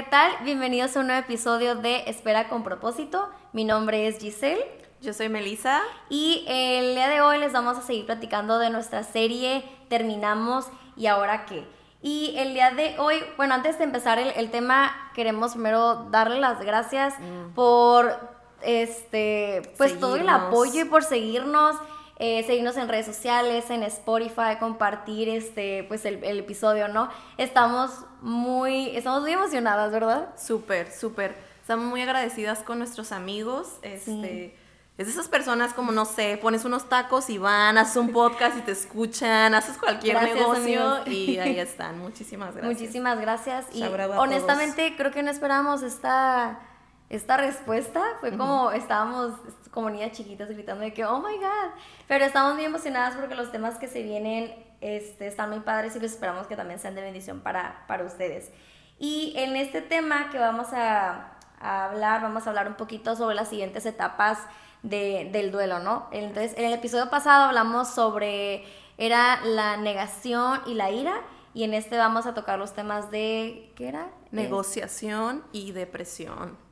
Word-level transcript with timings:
¿qué 0.00 0.06
tal? 0.08 0.32
Bienvenidos 0.44 0.96
a 0.96 1.00
un 1.00 1.08
nuevo 1.08 1.20
episodio 1.20 1.74
de 1.74 2.04
Espera 2.06 2.48
con 2.48 2.64
propósito. 2.64 3.28
Mi 3.52 3.66
nombre 3.66 4.08
es 4.08 4.18
Giselle. 4.18 4.64
Yo 5.02 5.12
soy 5.12 5.28
Melissa. 5.28 5.82
Y 6.08 6.42
el 6.48 6.94
día 6.94 7.10
de 7.10 7.20
hoy 7.20 7.36
les 7.36 7.52
vamos 7.52 7.76
a 7.76 7.82
seguir 7.82 8.06
platicando 8.06 8.58
de 8.58 8.70
nuestra 8.70 9.02
serie 9.02 9.62
Terminamos 9.90 10.68
y 10.96 11.06
ahora 11.06 11.44
qué. 11.44 11.68
Y 12.00 12.32
el 12.38 12.54
día 12.54 12.70
de 12.70 12.98
hoy, 12.98 13.16
bueno, 13.36 13.52
antes 13.52 13.76
de 13.76 13.84
empezar 13.84 14.18
el, 14.18 14.50
tema, 14.50 14.90
queremos 15.14 15.52
primero 15.52 16.08
darle 16.10 16.40
las 16.40 16.62
gracias 16.62 17.12
mm. 17.18 17.52
por 17.52 18.18
este, 18.62 19.60
pues 19.76 20.00
todo 20.00 20.16
el 20.16 20.30
apoyo 20.30 20.80
y 20.80 20.84
por 20.86 21.04
seguirnos. 21.04 21.76
Eh, 22.22 22.44
seguirnos 22.46 22.76
en 22.76 22.86
redes 22.86 23.06
sociales, 23.06 23.70
en 23.70 23.82
Spotify, 23.82 24.58
compartir 24.58 25.30
este, 25.30 25.86
pues 25.88 26.04
el, 26.04 26.22
episodio, 26.22 26.86
¿no? 26.86 27.08
Estamos 27.38 28.04
muy, 28.20 28.94
estamos 28.94 29.22
muy 29.22 29.32
emocionadas, 29.32 29.90
¿verdad? 29.90 30.28
Súper, 30.36 30.92
súper. 30.92 31.34
Estamos 31.62 31.86
muy 31.86 32.02
agradecidas 32.02 32.58
con 32.58 32.78
nuestros 32.78 33.12
amigos. 33.12 33.78
Este, 33.80 34.54
Es 34.98 35.06
de 35.06 35.12
esas 35.12 35.28
personas 35.28 35.72
como, 35.72 35.92
no 35.92 36.04
sé, 36.04 36.38
pones 36.42 36.66
unos 36.66 36.90
tacos 36.90 37.30
y 37.30 37.38
van, 37.38 37.78
haces 37.78 37.96
un 37.96 38.12
podcast 38.12 38.58
y 38.58 38.60
te 38.60 38.72
escuchan, 38.72 39.54
haces 39.54 39.78
cualquier 39.78 40.22
negocio 40.22 41.00
y 41.06 41.38
ahí 41.38 41.58
están. 41.58 42.00
Muchísimas 42.00 42.54
gracias. 42.54 42.80
Muchísimas 42.80 43.18
gracias. 43.18 43.64
Y 43.72 43.82
honestamente 43.82 44.94
creo 44.94 45.10
que 45.10 45.22
no 45.22 45.30
esperamos 45.30 45.82
esta 45.82 46.60
esta 47.10 47.36
respuesta 47.36 48.02
fue 48.20 48.36
como 48.36 48.70
estábamos 48.70 49.34
como 49.72 49.90
niñas 49.90 50.12
chiquitas 50.12 50.48
gritando 50.48 50.82
de 50.82 50.94
que, 50.94 51.04
oh 51.04 51.18
my 51.18 51.36
god, 51.36 51.70
pero 52.06 52.24
estamos 52.24 52.54
muy 52.54 52.64
emocionadas 52.64 53.16
porque 53.16 53.34
los 53.34 53.50
temas 53.50 53.78
que 53.78 53.88
se 53.88 54.02
vienen 54.02 54.54
este, 54.80 55.26
están 55.26 55.50
muy 55.50 55.60
padres 55.60 55.96
y 55.96 56.00
los 56.00 56.12
esperamos 56.12 56.46
que 56.46 56.56
también 56.56 56.78
sean 56.78 56.94
de 56.94 57.02
bendición 57.02 57.40
para, 57.40 57.84
para 57.88 58.04
ustedes. 58.04 58.52
Y 59.00 59.34
en 59.36 59.56
este 59.56 59.82
tema 59.82 60.30
que 60.30 60.38
vamos 60.38 60.68
a, 60.72 61.36
hablar, 61.58 62.22
vamos 62.22 62.46
a 62.46 62.50
hablar 62.50 62.68
un 62.68 62.74
poquito 62.74 63.16
sobre 63.16 63.34
las 63.34 63.48
siguientes 63.48 63.84
etapas 63.86 64.38
del 64.82 65.50
duelo, 65.50 65.80
¿no? 65.80 66.06
Entonces, 66.12 66.56
en 66.56 66.64
el 66.64 66.72
episodio 66.72 67.10
pasado 67.10 67.44
hablamos 67.44 67.88
sobre, 67.88 68.64
era 68.98 69.40
la 69.44 69.76
negación 69.76 70.60
y 70.64 70.74
la 70.74 70.90
ira, 70.90 71.20
y 71.54 71.64
en 71.64 71.74
este 71.74 71.98
vamos 71.98 72.26
a 72.26 72.34
tocar 72.34 72.58
los 72.58 72.72
temas 72.72 73.10
de, 73.10 73.72
¿qué 73.74 73.88
era? 73.88 74.08
Negociación 74.30 75.44
y 75.52 75.72
depresión. 75.72 76.69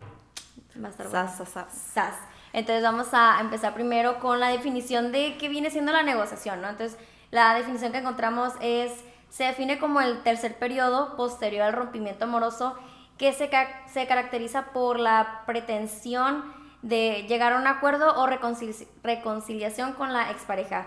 Sas, 1.93 2.15
Entonces 2.53 2.83
vamos 2.83 3.09
a 3.13 3.41
empezar 3.41 3.75
primero 3.75 4.19
con 4.21 4.41
la 4.41 4.49
definición 4.49 5.13
de 5.13 5.37
qué 5.39 5.49
viene 5.49 5.71
siendo 5.71 5.93
la 5.93 6.03
negociación, 6.03 6.63
¿no? 6.63 6.69
Entonces 6.69 6.99
la 7.31 7.55
definición 7.55 7.93
que 7.93 7.99
encontramos 7.99 8.53
es, 8.61 8.93
se 9.29 9.45
define 9.45 9.79
como 9.79 10.01
el 10.01 10.23
tercer 10.23 10.59
periodo 10.59 11.17
posterior 11.17 11.63
al 11.63 11.73
rompimiento 11.73 12.25
amoroso 12.25 12.77
que 13.19 13.33
se, 13.33 13.51
se 13.93 14.07
caracteriza 14.07 14.67
por 14.67 14.99
la 14.99 15.43
pretensión 15.47 16.45
de 16.83 17.27
llegar 17.29 17.53
a 17.53 17.59
un 17.59 17.67
acuerdo 17.67 18.15
o 18.17 18.27
reconciliación 18.27 19.93
con 19.95 20.13
la 20.13 20.31
expareja. 20.31 20.87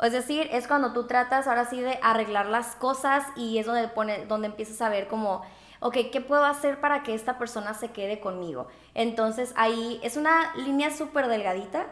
Es 0.00 0.12
decir, 0.12 0.48
es 0.52 0.66
cuando 0.66 0.92
tú 0.92 1.06
tratas 1.06 1.46
ahora 1.46 1.64
sí 1.64 1.80
de 1.80 1.98
arreglar 2.02 2.46
las 2.46 2.74
cosas 2.76 3.24
y 3.36 3.58
es 3.58 3.66
donde, 3.66 3.88
pone, 3.88 4.26
donde 4.26 4.48
empiezas 4.48 4.80
a 4.80 4.88
ver 4.88 5.08
como 5.08 5.42
ok, 5.82 5.96
¿qué 6.10 6.20
puedo 6.20 6.44
hacer 6.44 6.80
para 6.80 7.02
que 7.02 7.14
esta 7.14 7.38
persona 7.38 7.74
se 7.74 7.90
quede 7.90 8.20
conmigo? 8.20 8.68
Entonces 8.94 9.52
ahí 9.56 10.00
es 10.02 10.16
una 10.16 10.54
línea 10.56 10.90
súper 10.90 11.28
delgadita. 11.28 11.86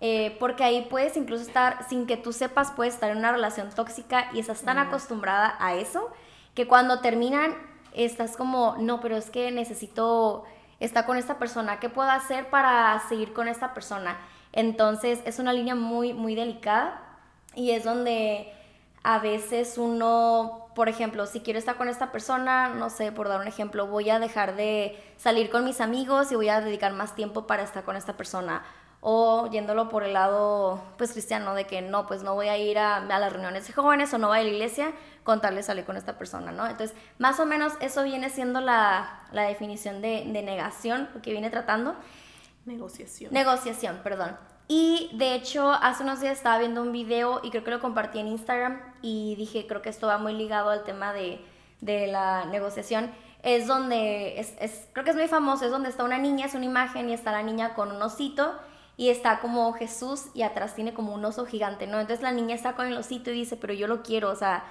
Eh, 0.00 0.36
porque 0.38 0.62
ahí 0.62 0.86
puedes 0.88 1.16
incluso 1.16 1.42
estar, 1.42 1.88
sin 1.88 2.06
que 2.06 2.16
tú 2.16 2.32
sepas, 2.32 2.70
puedes 2.70 2.94
estar 2.94 3.10
en 3.10 3.18
una 3.18 3.32
relación 3.32 3.70
tóxica 3.70 4.30
y 4.32 4.38
estás 4.38 4.62
tan 4.62 4.78
acostumbrada 4.78 5.56
a 5.58 5.74
eso 5.74 6.12
que 6.54 6.68
cuando 6.68 7.00
terminan 7.00 7.56
estás 7.94 8.36
como, 8.36 8.76
no, 8.78 9.00
pero 9.00 9.16
es 9.16 9.28
que 9.30 9.50
necesito 9.50 10.44
estar 10.78 11.04
con 11.04 11.16
esta 11.16 11.38
persona, 11.38 11.80
¿qué 11.80 11.88
puedo 11.88 12.10
hacer 12.10 12.48
para 12.48 13.00
seguir 13.08 13.32
con 13.32 13.48
esta 13.48 13.74
persona? 13.74 14.18
Entonces 14.52 15.20
es 15.24 15.38
una 15.40 15.52
línea 15.52 15.74
muy, 15.74 16.12
muy 16.12 16.34
delicada 16.34 17.00
y 17.54 17.72
es 17.72 17.84
donde 17.84 18.52
a 19.02 19.18
veces 19.18 19.78
uno, 19.78 20.67
por 20.78 20.88
ejemplo, 20.88 21.26
si 21.26 21.40
quiero 21.40 21.58
estar 21.58 21.76
con 21.76 21.88
esta 21.88 22.12
persona, 22.12 22.68
no 22.68 22.88
sé, 22.88 23.10
por 23.10 23.28
dar 23.28 23.40
un 23.40 23.48
ejemplo, 23.48 23.88
voy 23.88 24.10
a 24.10 24.20
dejar 24.20 24.54
de 24.54 24.96
salir 25.16 25.50
con 25.50 25.64
mis 25.64 25.80
amigos 25.80 26.30
y 26.30 26.36
voy 26.36 26.50
a 26.50 26.60
dedicar 26.60 26.92
más 26.92 27.16
tiempo 27.16 27.48
para 27.48 27.64
estar 27.64 27.82
con 27.82 27.96
esta 27.96 28.16
persona. 28.16 28.62
O 29.00 29.50
yéndolo 29.50 29.88
por 29.88 30.04
el 30.04 30.12
lado, 30.12 30.80
pues, 30.96 31.10
cristiano, 31.10 31.56
de 31.56 31.64
que 31.64 31.82
no, 31.82 32.06
pues 32.06 32.22
no 32.22 32.36
voy 32.36 32.46
a 32.46 32.56
ir 32.58 32.78
a, 32.78 33.00
las 33.00 33.32
reuniones 33.32 33.66
de 33.66 33.72
jóvenes 33.72 34.14
o 34.14 34.18
no 34.18 34.28
voy 34.28 34.38
a 34.38 34.42
la 34.44 34.50
iglesia 34.50 34.92
con 35.24 35.40
tal 35.40 35.56
de 35.56 35.64
salir 35.64 35.84
con 35.84 35.96
esta 35.96 36.16
persona, 36.16 36.52
¿no? 36.52 36.64
Entonces, 36.64 36.96
más 37.18 37.40
o 37.40 37.44
menos 37.44 37.72
eso 37.80 38.04
viene 38.04 38.30
siendo 38.30 38.60
la, 38.60 39.24
definición 39.32 40.00
de, 40.00 40.26
de 40.28 40.42
negación, 40.44 41.08
lo 41.12 41.20
que 41.22 41.32
viene 41.32 41.50
tratando. 41.50 41.96
Negociación. 42.66 43.32
Negociación, 43.32 43.98
perdón. 44.04 44.36
Y 44.68 45.10
de 45.14 45.34
hecho, 45.34 45.72
hace 45.72 46.02
unos 46.02 46.20
días 46.20 46.36
estaba 46.36 46.58
viendo 46.58 46.82
un 46.82 46.92
video 46.92 47.40
y 47.42 47.50
creo 47.50 47.64
que 47.64 47.70
lo 47.70 47.80
compartí 47.80 48.18
en 48.18 48.28
Instagram 48.28 48.80
y 49.00 49.34
dije, 49.36 49.66
creo 49.66 49.80
que 49.80 49.88
esto 49.88 50.06
va 50.06 50.18
muy 50.18 50.34
ligado 50.34 50.68
al 50.68 50.84
tema 50.84 51.14
de, 51.14 51.40
de 51.80 52.06
la 52.06 52.44
negociación. 52.44 53.10
Es 53.42 53.66
donde, 53.66 54.38
es, 54.38 54.54
es, 54.60 54.86
creo 54.92 55.04
que 55.04 55.10
es 55.10 55.16
muy 55.16 55.26
famoso, 55.26 55.64
es 55.64 55.70
donde 55.70 55.88
está 55.88 56.04
una 56.04 56.18
niña, 56.18 56.46
es 56.46 56.54
una 56.54 56.66
imagen 56.66 57.08
y 57.08 57.14
está 57.14 57.32
la 57.32 57.42
niña 57.42 57.72
con 57.74 57.90
un 57.90 58.02
osito 58.02 58.52
y 58.98 59.08
está 59.08 59.40
como 59.40 59.72
Jesús 59.72 60.26
y 60.34 60.42
atrás 60.42 60.74
tiene 60.74 60.92
como 60.92 61.14
un 61.14 61.24
oso 61.24 61.46
gigante, 61.46 61.86
¿no? 61.86 62.00
Entonces 62.00 62.22
la 62.22 62.32
niña 62.32 62.54
está 62.54 62.74
con 62.74 62.86
el 62.88 62.96
osito 62.98 63.30
y 63.30 63.34
dice, 63.34 63.56
pero 63.56 63.72
yo 63.72 63.86
lo 63.86 64.02
quiero, 64.02 64.28
o 64.30 64.36
sea, 64.36 64.64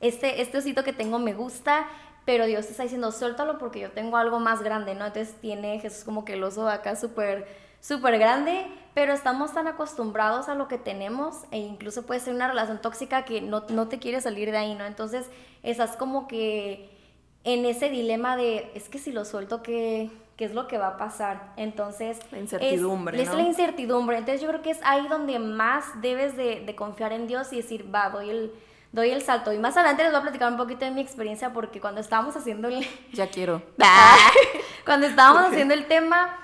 este, 0.00 0.42
este 0.42 0.58
osito 0.58 0.84
que 0.84 0.92
tengo 0.92 1.18
me 1.18 1.34
gusta, 1.34 1.88
pero 2.30 2.46
Dios 2.46 2.70
está 2.70 2.84
diciendo, 2.84 3.10
suéltalo 3.10 3.58
porque 3.58 3.80
yo 3.80 3.90
tengo 3.90 4.16
algo 4.16 4.38
más 4.38 4.62
grande, 4.62 4.94
¿no? 4.94 5.04
Entonces 5.04 5.34
tiene 5.40 5.80
Jesús 5.80 6.04
como 6.04 6.24
que 6.24 6.34
el 6.34 6.44
oso 6.44 6.68
acá 6.68 6.94
súper 6.94 7.48
súper 7.80 8.20
grande, 8.20 8.68
pero 8.94 9.12
estamos 9.12 9.52
tan 9.52 9.66
acostumbrados 9.66 10.48
a 10.48 10.54
lo 10.54 10.68
que 10.68 10.78
tenemos 10.78 11.42
e 11.50 11.58
incluso 11.58 12.06
puede 12.06 12.20
ser 12.20 12.32
una 12.32 12.46
relación 12.46 12.80
tóxica 12.80 13.24
que 13.24 13.40
no, 13.40 13.64
no 13.70 13.88
te 13.88 13.98
quiere 13.98 14.20
salir 14.20 14.52
de 14.52 14.58
ahí, 14.58 14.76
¿no? 14.76 14.86
Entonces 14.86 15.28
estás 15.64 15.96
como 15.96 16.28
que 16.28 16.96
en 17.42 17.64
ese 17.64 17.90
dilema 17.90 18.36
de, 18.36 18.70
es 18.76 18.88
que 18.88 19.00
si 19.00 19.10
lo 19.10 19.24
suelto, 19.24 19.64
¿qué, 19.64 20.08
qué 20.36 20.44
es 20.44 20.54
lo 20.54 20.68
que 20.68 20.78
va 20.78 20.86
a 20.86 20.96
pasar? 20.98 21.52
Entonces... 21.56 22.20
La 22.30 22.38
incertidumbre. 22.38 23.20
Es, 23.20 23.28
es 23.28 23.34
la 23.34 23.42
incertidumbre. 23.42 24.18
Entonces 24.18 24.40
yo 24.40 24.46
creo 24.46 24.62
que 24.62 24.70
es 24.70 24.78
ahí 24.84 25.08
donde 25.08 25.40
más 25.40 26.00
debes 26.00 26.36
de, 26.36 26.60
de 26.64 26.76
confiar 26.76 27.12
en 27.12 27.26
Dios 27.26 27.52
y 27.52 27.56
decir, 27.56 27.92
va, 27.92 28.08
doy 28.10 28.30
el 28.30 28.52
doy 28.92 29.10
el 29.10 29.22
salto. 29.22 29.52
Y 29.52 29.58
más 29.58 29.76
adelante 29.76 30.02
les 30.02 30.12
voy 30.12 30.20
a 30.20 30.22
platicar 30.22 30.50
un 30.50 30.58
poquito 30.58 30.84
de 30.84 30.90
mi 30.90 31.00
experiencia 31.00 31.52
porque 31.52 31.80
cuando 31.80 32.00
estábamos 32.00 32.36
haciendo 32.36 32.68
el... 32.68 32.86
Ya 33.12 33.28
quiero. 33.28 33.62
cuando 34.84 35.06
estábamos 35.06 35.50
haciendo 35.50 35.74
el 35.74 35.86
tema, 35.86 36.36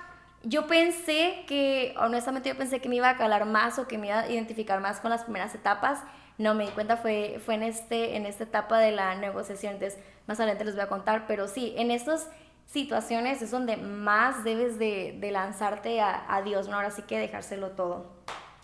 yo 0.42 0.66
pensé 0.66 1.44
que, 1.46 1.94
honestamente 1.98 2.48
yo 2.48 2.56
pensé 2.56 2.80
que 2.80 2.88
me 2.88 2.96
iba 2.96 3.10
a 3.10 3.16
calar 3.16 3.46
más 3.46 3.78
o 3.78 3.88
que 3.88 3.98
me 3.98 4.08
iba 4.08 4.20
a 4.20 4.30
identificar 4.30 4.80
más 4.80 5.00
con 5.00 5.10
las 5.10 5.24
primeras 5.24 5.54
etapas. 5.54 6.00
No, 6.38 6.54
me 6.54 6.66
di 6.66 6.70
cuenta 6.72 6.96
fue, 6.96 7.40
fue 7.44 7.54
en, 7.54 7.62
este, 7.62 8.16
en 8.16 8.26
esta 8.26 8.44
etapa 8.44 8.78
de 8.78 8.92
la 8.92 9.14
negociación, 9.14 9.74
entonces 9.74 9.98
más 10.26 10.38
adelante 10.38 10.66
les 10.66 10.74
voy 10.74 10.84
a 10.84 10.88
contar, 10.88 11.26
pero 11.26 11.48
sí, 11.48 11.72
en 11.78 11.90
estas 11.90 12.28
situaciones 12.66 13.40
es 13.40 13.50
donde 13.50 13.78
más 13.78 14.44
debes 14.44 14.78
de, 14.78 15.16
de 15.18 15.30
lanzarte 15.30 16.00
a, 16.00 16.26
a, 16.28 16.42
Dios, 16.42 16.68
¿no? 16.68 16.76
Ahora 16.76 16.90
sí 16.90 17.02
que 17.02 17.18
dejárselo 17.18 17.70
todo. 17.70 18.12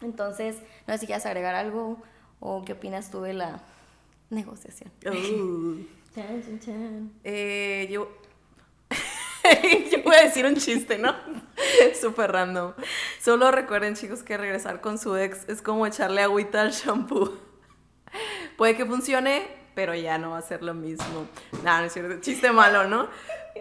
Entonces, 0.03 0.59
no 0.87 0.93
sé 0.93 0.99
si 0.99 1.07
quieres 1.07 1.25
agregar 1.25 1.55
algo 1.55 2.03
o 2.41 2.63
qué 2.65 2.75
opinas 2.75 3.11
tú 3.11 3.23
de 3.23 3.35
la 3.35 3.61
negociación. 4.33 4.91
Uh. 5.07 5.85
Eh, 7.25 7.89
yo 7.91 8.07
yo 9.91 10.03
voy 10.03 10.17
a 10.17 10.25
decir 10.25 10.47
un 10.47 10.57
chiste, 10.57 10.99
¿no? 10.99 11.15
Súper 12.01 12.33
random. 12.33 12.73
Solo 13.21 13.51
recuerden, 13.51 13.95
chicos, 13.95 14.23
que 14.23 14.37
regresar 14.37 14.81
con 14.81 14.99
su 14.99 15.17
ex 15.17 15.49
es 15.49 15.63
como 15.63 15.87
echarle 15.87 16.23
agüita 16.23 16.61
al 16.61 16.73
shampoo. 16.73 17.39
Puede 18.57 18.77
que 18.77 18.85
funcione, 18.85 19.47
pero 19.75 19.95
ya 19.95 20.19
no 20.19 20.31
va 20.31 20.39
a 20.39 20.43
ser 20.43 20.63
lo 20.63 20.75
mismo. 20.75 21.27
No, 21.65 21.79
no 21.79 21.85
es 21.85 21.93
cierto, 21.93 22.21
chiste 22.21 22.53
malo, 22.53 22.85
¿no? 22.89 23.09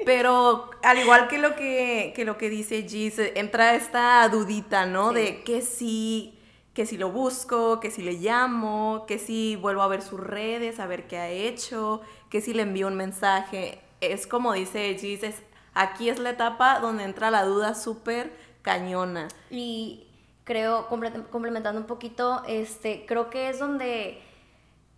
Pero 0.06 0.70
al 0.84 1.00
igual 1.00 1.28
que 1.28 1.38
lo 1.38 1.56
que, 1.56 2.14
lo 2.26 2.38
que 2.38 2.50
dice 2.50 2.84
Gis, 2.88 3.20
entra 3.20 3.76
esta 3.76 4.28
dudita, 4.30 4.86
¿no? 4.86 5.14
De 5.14 5.44
que 5.44 5.62
si, 5.62 6.38
que 6.74 6.86
si 6.86 6.98
lo 6.98 7.12
busco, 7.12 7.80
que 7.80 7.92
si 7.92 8.02
le 8.02 8.14
llamo, 8.14 9.06
que 9.08 9.20
si 9.20 9.56
vuelvo 9.56 9.82
a 9.82 9.88
ver 9.88 10.02
sus 10.02 10.20
redes, 10.20 10.80
a 10.80 10.88
ver 10.88 11.08
qué 11.08 11.18
ha 11.18 11.30
hecho, 11.30 12.02
que 12.30 12.42
si 12.42 12.54
le 12.54 12.64
envío 12.64 12.88
un 12.88 12.96
mensaje. 12.96 13.82
Es 14.00 14.26
como 14.26 14.54
dice 14.54 14.92
es 14.92 15.44
Aquí 15.74 16.10
es 16.10 16.20
la 16.20 16.32
etapa 16.32 16.80
donde 16.80 17.04
entra 17.04 17.32
la 17.32 17.46
duda 17.46 17.76
súper 17.76 18.34
cañona. 18.62 19.28
Y 19.50 20.08
creo, 20.44 20.88
complementando 20.88 21.80
un 21.80 21.88
poquito, 21.88 22.44
este, 22.48 23.06
creo 23.06 23.30
que 23.30 23.50
es 23.50 23.60
donde 23.60 24.22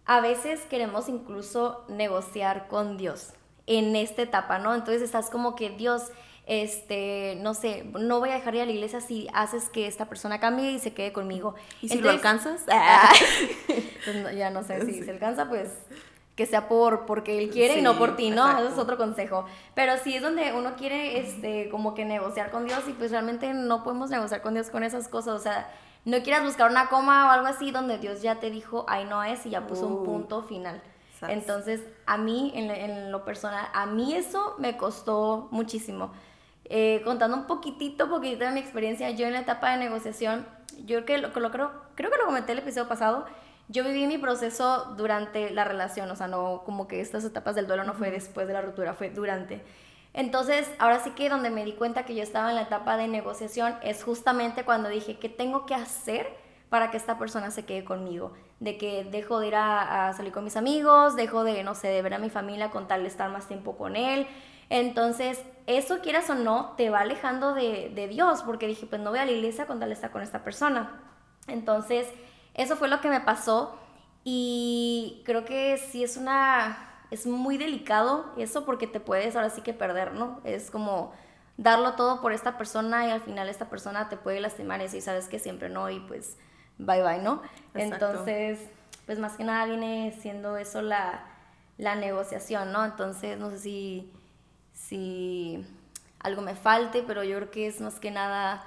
a 0.06 0.20
veces 0.20 0.62
queremos 0.62 1.10
incluso 1.10 1.86
negociar 1.90 2.68
con 2.68 2.98
Dios 2.98 3.34
en 3.68 3.96
esta 3.96 4.24
etapa, 4.24 4.60
¿no? 4.60 4.74
Entonces 4.74 5.02
estás 5.02 5.30
como 5.30 5.56
que 5.56 5.70
Dios, 5.70 6.12
este, 6.46 7.38
no 7.42 7.54
sé, 7.54 7.86
no 8.00 8.20
voy 8.20 8.30
a 8.30 8.34
dejar 8.34 8.56
ir 8.56 8.62
a 8.62 8.66
la 8.66 8.72
iglesia 8.72 9.02
si 9.02 9.28
haces 9.34 9.70
que 9.70 9.88
esta 9.88 10.06
persona 10.10 10.40
cambie 10.40 10.72
y 10.72 10.80
se 10.80 10.94
quede 10.94 11.14
conmigo. 11.14 11.56
¿Y 11.82 11.90
si 11.90 12.00
lo 12.00 12.10
alcanzas? 12.10 12.66
pues 14.06 14.36
ya 14.36 14.50
no 14.50 14.64
sé, 14.64 14.86
si 14.86 15.04
se 15.04 15.12
alcanza, 15.12 15.48
pues 15.48 15.70
que 16.36 16.48
sea 16.48 16.68
por 16.68 17.06
porque 17.06 17.38
él 17.38 17.52
quiere 17.52 17.78
y 17.78 17.82
no 17.82 17.98
por 17.98 18.16
ti, 18.16 18.32
¿no? 18.32 18.50
Eso 18.58 18.70
es 18.70 18.78
otro 18.78 18.98
consejo. 18.98 19.46
Pero 19.76 19.94
sí 20.04 20.16
es 20.16 20.22
donde 20.22 20.52
uno 20.54 20.76
quiere 20.76 21.20
este 21.20 21.70
como 21.70 21.94
que 21.94 22.06
negociar 22.06 22.50
con 22.50 22.66
Dios 22.66 22.82
y 22.88 22.94
pues 22.94 23.12
realmente 23.12 23.54
no 23.54 23.84
podemos 23.84 24.10
negociar 24.10 24.42
con 24.42 24.56
Dios 24.56 24.70
con 24.70 24.84
esas 24.84 25.08
cosas, 25.08 25.36
o 25.36 25.44
sea, 25.44 25.72
no 26.06 26.22
quieras 26.24 26.44
buscar 26.44 26.70
una 26.70 26.90
coma 26.90 27.28
o 27.28 27.32
algo 27.32 27.48
así 27.48 27.72
donde 27.72 27.98
Dios 27.98 28.22
ya 28.22 28.40
te 28.40 28.50
dijo, 28.50 28.84
ahí 28.88 29.06
no 29.06 29.24
es 29.24 29.46
y 29.46 29.52
ya 29.52 29.68
puso 29.68 29.88
un 29.88 29.94
uh. 29.94 30.04
punto 30.04 30.44
final. 30.44 30.82
Entonces, 31.30 31.82
a 32.06 32.18
mí, 32.18 32.52
en, 32.54 33.12
lo 33.12 33.24
personal, 33.24 33.68
a 33.74 33.86
mí 33.86 34.14
eso 34.14 34.56
me 34.58 34.76
costó 34.76 35.48
muchísimo. 35.52 36.12
Eh, 36.66 37.02
contando 37.04 37.36
un 37.38 37.46
poquitito, 37.46 38.10
poquitito 38.10 38.46
de 38.46 38.52
mi 38.52 38.60
experiencia, 38.60 39.10
yo 39.12 39.28
en 39.28 39.34
la 39.34 39.42
etapa 39.42 39.72
de 39.72 39.78
negociación, 39.78 40.46
yo 40.86 41.04
creo 41.06 41.32
que 41.34 41.42
lo, 41.42 41.52
creo, 41.52 41.72
creo 41.96 42.10
que 42.10 42.18
lo 42.18 42.26
comenté 42.26 42.54
el 42.54 42.60
episodio 42.60 42.88
pasado, 42.88 43.26
yo 43.70 43.84
viví 43.84 44.08
mi 44.08 44.18
proceso 44.18 44.94
durante 44.98 45.50
la 45.52 45.64
relación, 45.64 46.10
o 46.12 46.16
sea, 46.16 46.28
no 46.28 46.64
como 46.66 46.88
que 46.88 47.02
estas 47.02 47.24
etapas 47.24 47.56
del 47.56 47.68
duelo 47.68 47.84
no 47.84 47.94
fue 47.94 48.12
después 48.12 48.48
de 48.48 48.54
la 48.54 48.62
ruptura, 48.62 48.94
fue 48.94 49.10
durante. 49.10 49.64
Entonces, 50.14 50.70
ahora 50.78 51.00
sí 51.00 51.12
que 51.12 51.30
donde 51.30 51.50
me 51.50 51.66
di 51.66 51.74
cuenta 51.74 52.06
que 52.06 52.14
yo 52.14 52.22
estaba 52.22 52.50
en 52.50 52.56
la 52.56 52.64
etapa 52.64 52.98
de 52.98 53.08
negociación 53.08 53.76
es 53.82 54.04
justamente 54.04 54.64
cuando 54.64 54.90
dije, 54.90 55.18
¿qué 55.18 55.28
tengo 55.28 55.66
que 55.66 55.74
hacer 55.74 56.28
para 56.70 56.92
que 56.92 56.98
esta 56.98 57.18
persona 57.18 57.50
se 57.50 57.66
quede 57.66 57.84
conmigo? 57.84 58.34
De 58.60 58.78
que 58.78 59.06
dejo 59.06 59.40
de 59.40 59.48
ir 59.48 59.56
a, 59.56 60.14
salir 60.16 60.32
con 60.32 60.44
mis 60.44 60.56
amigos, 60.56 61.16
dejo 61.16 61.44
de, 61.44 61.64
no 61.64 61.74
sé, 61.74 61.88
de 61.88 62.02
ver 62.04 62.14
a 62.14 62.20
mi 62.20 62.30
familia 62.30 62.70
con 62.70 62.88
tal 62.88 63.02
de 63.02 63.08
estar 63.08 63.32
más 63.32 63.48
tiempo 63.48 63.76
con 63.76 63.96
él. 63.96 64.28
Entonces, 64.70 65.42
eso 65.68 66.00
quieras 66.00 66.30
o 66.30 66.36
no, 66.36 66.74
te 66.78 66.90
va 66.90 67.00
alejando 67.00 67.54
de, 67.54 67.92
de 67.94 68.08
Dios, 68.08 68.44
porque 68.44 68.68
dije, 68.68 68.86
pues 68.86 69.02
no 69.02 69.12
voy 69.12 69.20
a 69.20 69.26
la 69.26 69.32
iglesia 69.32 69.66
tal 69.66 69.80
de 69.80 69.94
estar 69.94 70.12
con 70.12 70.22
esta 70.22 70.44
persona. 70.44 71.02
Entonces, 71.48 72.08
eso 72.54 72.76
fue 72.76 72.88
lo 72.88 73.02
que 73.02 73.10
me 73.10 73.22
pasó 73.22 73.78
y 74.24 75.22
creo 75.26 75.46
que 75.46 75.78
sí 75.78 76.04
es 76.04 76.18
una, 76.18 77.06
es 77.12 77.26
muy 77.26 77.58
delicado 77.58 78.26
eso 78.38 78.66
porque 78.66 78.88
te 78.88 79.00
puedes 79.00 79.36
ahora 79.36 79.50
sí 79.50 79.62
que 79.62 79.74
perder, 79.74 80.14
¿no? 80.14 80.40
Es 80.44 80.72
como 80.72 81.14
darlo 81.58 81.94
todo 81.94 82.22
por 82.22 82.32
esta 82.32 82.58
persona 82.58 83.08
y 83.08 83.12
al 83.12 83.22
final 83.22 83.50
esta 83.50 83.70
persona 83.70 84.10
te 84.10 84.18
puede 84.18 84.40
lastimar 84.40 84.80
y 84.80 84.84
decir, 84.84 85.02
sabes 85.02 85.28
que 85.28 85.40
siempre 85.40 85.70
no 85.70 85.90
y 85.90 86.00
pues 86.00 86.38
bye 86.78 87.04
bye, 87.04 87.20
¿no? 87.20 87.42
Entonces, 87.74 88.60
pues 89.06 89.20
más 89.20 89.34
que 89.34 89.44
nada 89.44 89.66
viene 89.66 90.18
siendo 90.22 90.58
eso 90.58 90.82
la, 90.82 91.26
la 91.78 91.96
negociación, 91.96 92.72
¿no? 92.72 92.86
Entonces, 92.86 93.38
no 93.38 93.50
sé 93.52 93.60
si, 93.60 94.14
si 94.74 95.66
algo 96.20 96.42
me 96.42 96.56
falte, 96.56 97.04
pero 97.04 97.24
yo 97.24 97.38
creo 97.38 97.52
que 97.52 97.68
es 97.68 97.82
más 97.82 98.00
que 98.00 98.12
nada 98.12 98.64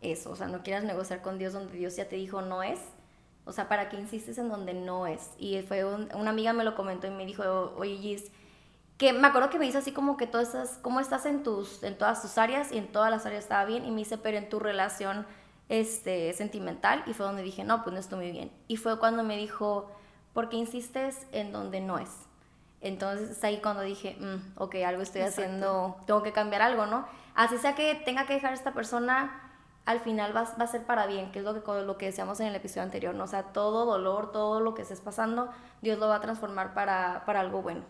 eso, 0.00 0.30
o 0.30 0.36
sea, 0.36 0.46
no 0.46 0.62
quieras 0.62 0.84
negociar 0.84 1.22
con 1.22 1.38
Dios 1.38 1.52
donde 1.52 1.76
Dios 1.76 1.96
ya 1.96 2.08
te 2.08 2.16
dijo 2.16 2.40
no 2.40 2.62
es, 2.62 2.78
o 3.44 3.52
sea, 3.52 3.68
¿para 3.68 3.88
qué 3.88 3.96
insistes 3.98 4.38
en 4.38 4.48
donde 4.48 4.74
no 4.74 5.06
es? 5.06 5.30
Y 5.38 5.60
fue 5.62 5.84
una 5.84 6.30
amiga 6.30 6.52
me 6.52 6.64
lo 6.64 6.74
comentó 6.74 7.06
y 7.06 7.10
me 7.10 7.26
dijo, 7.26 7.74
oye 7.76 7.96
Gis, 7.96 8.30
que 8.98 9.12
me 9.12 9.28
acuerdo 9.28 9.48
que 9.48 9.58
me 9.58 9.64
dice 9.64 9.78
así 9.78 9.92
como 9.92 10.16
que 10.16 10.26
todas 10.26 10.48
estás, 10.48 10.78
¿cómo 10.82 10.98
estás 10.98 11.24
en, 11.24 11.44
tus, 11.44 11.82
en 11.84 11.96
todas 11.96 12.20
tus 12.20 12.36
áreas? 12.36 12.72
Y 12.72 12.78
en 12.78 12.88
todas 12.88 13.10
las 13.10 13.24
áreas 13.24 13.44
estaba 13.44 13.64
bien. 13.64 13.84
Y 13.86 13.90
me 13.92 13.98
dice, 13.98 14.18
pero 14.18 14.36
en 14.36 14.48
tu 14.48 14.58
relación 14.58 15.24
este, 15.68 16.32
sentimental. 16.32 17.04
Y 17.06 17.14
fue 17.14 17.24
donde 17.24 17.42
dije, 17.42 17.62
no, 17.62 17.84
pues 17.84 17.94
no 17.94 18.00
estoy 18.00 18.18
muy 18.18 18.32
bien. 18.32 18.50
Y 18.66 18.76
fue 18.76 18.98
cuando 18.98 19.22
me 19.22 19.36
dijo, 19.36 19.88
¿por 20.34 20.48
qué 20.48 20.56
insistes 20.56 21.26
en 21.30 21.52
donde 21.52 21.80
no 21.80 21.98
es? 21.98 22.10
Entonces 22.80 23.30
es 23.30 23.44
ahí 23.44 23.60
cuando 23.60 23.82
dije, 23.82 24.16
mm, 24.18 24.60
ok, 24.60 24.76
algo 24.86 25.02
estoy 25.02 25.22
haciendo, 25.22 25.96
tengo 26.06 26.22
que 26.22 26.32
cambiar 26.32 26.62
algo, 26.62 26.86
¿no? 26.86 27.06
Así 27.34 27.58
sea 27.58 27.74
que 27.74 27.94
tenga 28.04 28.26
que 28.26 28.34
dejar 28.34 28.52
a 28.52 28.54
esta 28.54 28.72
persona 28.72 29.44
al 29.84 30.00
final 30.00 30.36
va, 30.36 30.42
va, 30.60 30.64
a 30.64 30.66
ser 30.66 30.82
para 30.82 31.06
bien, 31.06 31.32
que 31.32 31.38
es 31.38 31.44
lo 31.46 31.54
que, 31.54 31.82
lo 31.82 31.96
que 31.96 32.06
decíamos 32.06 32.38
en 32.40 32.48
el 32.48 32.54
episodio 32.54 32.82
anterior, 32.82 33.14
¿no? 33.14 33.24
O 33.24 33.26
sea, 33.26 33.44
todo 33.54 33.86
dolor, 33.86 34.32
todo 34.32 34.60
lo 34.60 34.74
que 34.74 34.82
estés 34.82 35.00
pasando, 35.00 35.50
Dios 35.80 35.98
lo 35.98 36.08
va 36.08 36.16
a 36.16 36.20
transformar 36.20 36.74
para, 36.74 37.24
para 37.24 37.40
algo 37.40 37.62
bueno. 37.62 37.84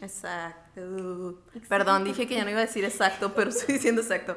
Exacto. 0.00 1.42
Perdón, 1.68 2.04
dije 2.04 2.28
que 2.28 2.36
ya 2.36 2.44
no 2.44 2.50
iba 2.50 2.60
a 2.60 2.66
decir 2.66 2.84
exacto, 2.84 3.34
pero 3.34 3.50
estoy 3.50 3.74
diciendo 3.74 4.00
exacto. 4.00 4.36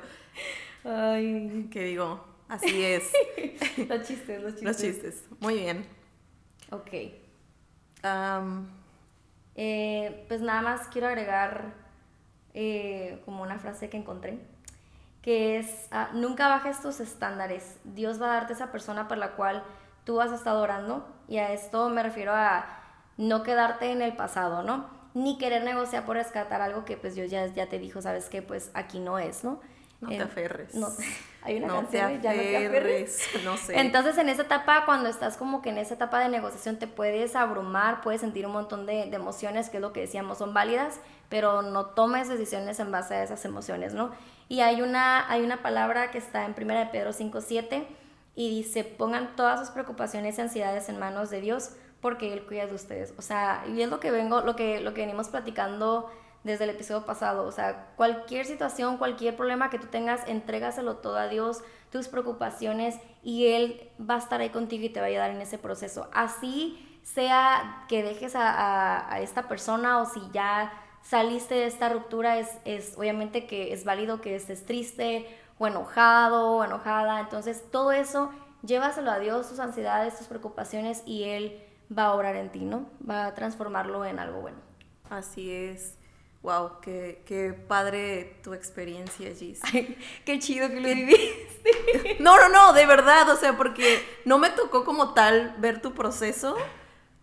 Ay. 0.84 1.68
¿Qué 1.72 1.84
digo? 1.84 2.26
Así 2.48 2.84
es. 2.84 3.12
los 3.88 4.08
chistes, 4.08 4.42
los 4.42 4.54
chistes. 4.54 4.64
Los 4.64 4.78
chistes. 4.78 5.24
Muy 5.40 5.56
bien. 5.56 5.86
Ok. 6.72 6.90
Eh, 9.58 10.26
pues 10.30 10.40
nada 10.42 10.62
más 10.62 10.88
quiero 10.88 11.08
agregar 11.08 11.74
eh, 12.54 13.22
como 13.26 13.44
una 13.44 13.60
frase 13.60 13.90
que 13.90 13.98
encontré 13.98 14.40
que 15.28 15.58
es, 15.58 15.90
ah, 15.92 16.12
nunca 16.14 16.48
bajes 16.48 16.82
tus 16.82 17.02
estándares. 17.02 17.80
Dios 17.84 18.22
va 18.22 18.28
a 18.28 18.36
darte 18.36 18.54
esa 18.54 18.72
persona 18.72 19.10
por 19.10 19.18
la 19.18 19.32
cual 19.32 19.62
tú 20.06 20.22
has 20.22 20.32
estado 20.32 20.62
orando. 20.62 21.06
Y 21.28 21.38
a 21.38 21.52
esto 21.52 21.90
me 21.90 22.02
refiero 22.02 22.32
a 22.34 22.66
no 23.18 23.44
quedarte 23.44 23.92
en 23.92 24.02
el 24.02 24.16
pasado, 24.16 24.64
¿no? 24.64 24.86
Ni 25.14 25.38
querer 25.38 25.66
negociar 25.66 26.06
por 26.06 26.16
rescatar 26.16 26.62
algo 26.62 26.86
que 26.86 26.96
pues 26.96 27.14
Dios 27.14 27.30
ya, 27.30 27.46
ya 27.48 27.68
te 27.68 27.78
dijo, 27.78 28.02
sabes 28.02 28.30
que 28.30 28.42
pues 28.42 28.72
aquí 28.74 29.00
no 29.00 29.20
es, 29.20 29.44
¿no? 29.44 29.60
No 30.00 30.10
te 30.10 30.22
aferres. 30.22 30.76
No, 30.76 30.88
hay 31.42 31.58
una 31.58 31.68
canción 31.68 32.18
te 32.18 32.22
ya 32.22 32.34
no 32.34 32.42
te 32.42 32.68
aferres. 32.68 33.30
No 33.44 33.58
sé. 33.58 33.80
Entonces, 33.80 34.18
en 34.18 34.30
esa 34.30 34.44
etapa, 34.44 34.86
cuando 34.86 35.10
estás 35.10 35.38
como 35.38 35.62
que 35.62 35.70
en 35.70 35.78
esa 35.78 35.96
etapa 35.96 36.20
de 36.20 36.30
negociación, 36.30 36.78
te 36.78 36.88
puedes 36.88 37.36
abrumar, 37.36 38.02
puedes 38.02 38.22
sentir 38.22 38.46
un 38.46 38.54
montón 38.54 38.86
de, 38.86 39.10
de, 39.10 39.16
emociones, 39.16 39.70
que 39.70 39.78
es 39.78 39.82
lo 39.82 39.94
que 39.94 40.02
decíamos, 40.02 40.38
son 40.38 40.54
válidas, 40.54 41.00
pero 41.30 41.62
no 41.62 41.88
tomes 41.88 42.30
decisiones 42.30 42.80
en 42.80 42.92
base 42.92 43.16
a 43.16 43.24
esas 43.24 43.44
emociones, 43.46 43.94
¿no? 43.94 44.12
Y 44.50 44.62
hay 44.62 44.82
una, 44.82 45.30
hay 45.30 45.42
una 45.42 45.62
palabra 45.62 46.12
que 46.12 46.20
está 46.20 46.46
en 46.46 46.56
1 46.58 46.74
de 46.80 46.86
Pedro 46.88 47.12
5.7 47.12 47.86
y 48.36 48.50
dice, 48.50 48.84
pongan 48.84 49.36
todas 49.36 49.60
sus 49.60 49.70
preocupaciones 49.70 50.38
y 50.38 50.42
ansiedades 50.42 50.90
en 50.90 51.00
manos 51.00 51.30
de 51.30 51.42
Dios 51.42 51.72
porque 52.02 52.32
Él 52.32 52.46
cuida 52.46 52.68
de 52.68 52.76
ustedes. 52.76 53.14
O 53.18 53.22
sea, 53.22 53.66
y 53.68 53.82
es 53.82 53.90
lo 53.90 54.00
que 54.00 54.12
vengo, 54.12 54.42
lo 54.42 54.56
que, 54.56 54.80
lo 54.80 54.94
que 54.94 55.02
venimos 55.02 55.30
platicando 55.30 56.10
desde 56.48 56.64
el 56.64 56.72
episodio 56.72 57.06
pasado. 57.06 57.46
O 57.46 57.52
sea, 57.52 57.94
cualquier 57.96 58.46
situación, 58.46 58.98
cualquier 58.98 59.36
problema 59.36 59.70
que 59.70 59.78
tú 59.78 59.88
tengas, 59.88 60.28
entrégaselo 60.28 60.98
todo 60.98 61.18
a 61.18 61.28
Dios, 61.28 61.64
tus 61.92 62.08
preocupaciones, 62.08 62.96
y 63.22 63.48
Él 63.48 63.92
va 64.00 64.16
a 64.16 64.20
estar 64.20 64.42
ahí 64.42 64.50
contigo 64.50 64.86
y 64.86 64.90
te 64.90 65.00
va 65.00 65.06
a 65.06 65.10
ayudar 65.10 65.30
en 65.30 65.42
ese 65.42 65.60
proceso. 65.60 66.10
Así 66.14 67.00
sea 67.04 67.86
que 67.88 68.02
dejes 68.02 68.36
a, 68.36 69.14
a 69.14 69.22
esta 69.22 69.48
persona 69.48 70.02
o 70.02 70.06
si 70.06 70.22
ya 70.34 70.74
saliste 71.04 71.56
de 71.56 71.68
esta 71.68 71.90
ruptura, 71.90 72.38
es, 72.38 72.50
es 72.66 72.98
obviamente 72.98 73.48
que 73.48 73.72
es 73.72 73.86
válido 73.86 74.20
que 74.20 74.36
estés 74.36 74.66
triste 74.66 75.26
o 75.58 75.68
enojado 75.68 76.58
o 76.58 76.64
enojada. 76.64 77.20
Entonces, 77.20 77.64
todo 77.72 77.92
eso, 77.92 78.32
llévaselo 78.64 79.12
a 79.12 79.20
Dios, 79.20 79.48
tus 79.50 79.60
ansiedades, 79.60 80.18
tus 80.18 80.28
preocupaciones 80.28 81.04
y 81.06 81.24
Él 81.24 81.64
va 81.96 82.06
a 82.06 82.14
obrar 82.14 82.36
en 82.36 82.52
ti, 82.52 82.66
¿no? 82.66 82.90
Va 83.08 83.28
a 83.28 83.34
transformarlo 83.34 84.04
en 84.06 84.20
algo 84.20 84.42
bueno. 84.42 84.58
Así 85.10 85.52
es. 85.52 85.98
Wow, 86.44 86.80
qué, 86.82 87.24
qué 87.26 87.52
padre 87.54 88.38
tu 88.44 88.54
experiencia, 88.54 89.30
Gis. 89.38 89.60
qué 90.26 90.40
chido 90.40 90.70
que 90.70 90.80
lo 90.80 90.88
viviste. 90.88 91.58
No, 92.22 92.38
no, 92.38 92.48
no, 92.48 92.72
de 92.72 92.86
verdad, 92.86 93.30
o 93.30 93.36
sea, 93.36 93.58
porque 93.58 94.02
no 94.24 94.38
me 94.38 94.50
tocó 94.50 94.86
como 94.86 95.14
tal 95.14 95.54
ver 95.58 95.82
tu 95.82 95.94
proceso, 95.94 96.56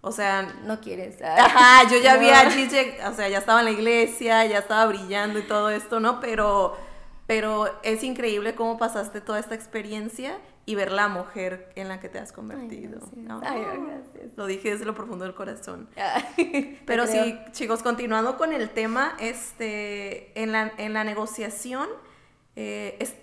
o 0.02 0.12
sea, 0.12 0.42
no 0.64 0.82
quieres. 0.82 1.22
Ajá, 1.22 1.88
yo 1.88 1.96
ya 1.96 2.16
vi 2.18 2.28
a 2.28 2.50
Gigi, 2.50 2.76
o 3.06 3.14
sea, 3.14 3.26
ya 3.30 3.38
estaba 3.38 3.60
en 3.60 3.64
la 3.64 3.70
iglesia, 3.70 4.44
ya 4.44 4.58
estaba 4.58 4.84
brillando 4.84 5.38
y 5.38 5.42
todo 5.44 5.70
esto, 5.70 5.98
¿no? 5.98 6.20
Pero, 6.20 6.76
pero 7.26 7.70
es 7.82 8.04
increíble 8.04 8.54
cómo 8.54 8.76
pasaste 8.76 9.22
toda 9.22 9.38
esta 9.38 9.54
experiencia 9.54 10.38
y 10.66 10.74
ver 10.74 10.92
la 10.92 11.08
mujer 11.08 11.72
en 11.76 11.88
la 11.88 12.00
que 12.00 12.08
te 12.08 12.18
has 12.18 12.32
convertido. 12.32 13.00
Ay, 13.42 13.62
gracias. 13.62 14.36
Lo 14.36 14.46
dije 14.46 14.70
desde 14.70 14.84
lo 14.84 14.94
profundo 14.94 15.24
del 15.24 15.34
corazón. 15.34 15.88
pero 16.86 17.06
sí, 17.06 17.38
chicos, 17.52 17.82
continuando 17.82 18.36
con 18.36 18.52
el 18.52 18.70
tema, 18.70 19.14
este, 19.20 20.38
en 20.40 20.52
la, 20.52 20.72
en 20.78 20.94
la 20.94 21.04
negociación, 21.04 21.88
eh, 22.56 22.96
es, 23.00 23.14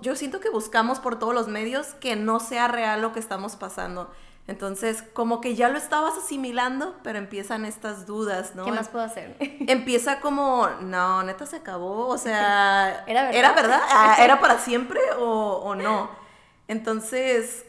yo 0.00 0.16
siento 0.16 0.40
que 0.40 0.50
buscamos 0.50 1.00
por 1.00 1.18
todos 1.18 1.34
los 1.34 1.48
medios 1.48 1.88
que 1.94 2.16
no 2.16 2.40
sea 2.40 2.68
real 2.68 3.02
lo 3.02 3.12
que 3.12 3.20
estamos 3.20 3.56
pasando. 3.56 4.10
Entonces, 4.46 5.02
como 5.14 5.40
que 5.40 5.54
ya 5.54 5.70
lo 5.70 5.78
estabas 5.78 6.18
asimilando, 6.18 6.94
pero 7.02 7.18
empiezan 7.18 7.64
estas 7.64 8.04
dudas, 8.04 8.54
¿no? 8.54 8.64
¿Qué 8.64 8.72
más 8.72 8.88
puedo 8.88 9.04
hacer? 9.04 9.36
Empieza 9.40 10.20
como, 10.20 10.68
no, 10.82 11.22
neta 11.22 11.46
se 11.46 11.56
acabó, 11.56 12.08
o 12.08 12.18
sea, 12.18 13.04
¿era 13.06 13.22
verdad? 13.22 13.38
¿Era, 13.38 13.52
verdad? 13.52 13.80
Ah, 13.90 14.16
¿Era 14.20 14.40
para 14.40 14.58
siempre 14.58 15.00
o, 15.18 15.74
no? 15.74 16.23
Entonces, 16.68 17.64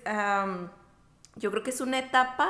yo 1.36 1.52
creo 1.52 1.64
que 1.64 1.70
es 1.70 1.82
una 1.82 2.00
etapa 2.00 2.50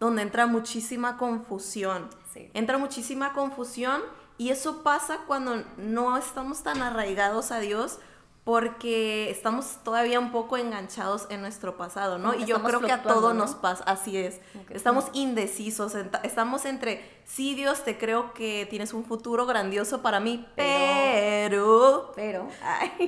donde 0.00 0.22
entra 0.22 0.46
muchísima 0.46 1.16
confusión. 1.16 2.08
Sí. 2.32 2.50
Entra 2.54 2.78
muchísima 2.78 3.32
confusión 3.32 4.02
y 4.38 4.50
eso 4.50 4.82
pasa 4.82 5.20
cuando 5.26 5.62
no 5.76 6.16
estamos 6.16 6.62
tan 6.62 6.82
arraigados 6.82 7.52
a 7.52 7.60
Dios 7.60 7.98
porque 8.44 9.30
estamos 9.30 9.78
todavía 9.84 10.18
un 10.18 10.32
poco 10.32 10.56
enganchados 10.56 11.26
en 11.30 11.40
nuestro 11.40 11.76
pasado, 11.76 12.18
¿no? 12.18 12.34
y 12.34 12.44
yo 12.44 12.60
creo 12.60 12.80
que 12.80 12.90
a 12.90 13.02
todo 13.02 13.34
nos 13.34 13.54
pasa, 13.54 13.84
así 13.84 14.16
es. 14.16 14.40
Estamos 14.70 15.06
indecisos, 15.12 15.94
estamos 16.24 16.64
entre, 16.64 17.08
sí, 17.24 17.54
Dios, 17.54 17.84
te 17.84 17.98
creo 17.98 18.34
que 18.34 18.66
tienes 18.68 18.94
un 18.94 19.04
futuro 19.04 19.46
grandioso 19.46 20.02
para 20.02 20.18
mí, 20.18 20.44
pero, 20.56 22.12
pero, 22.16 22.48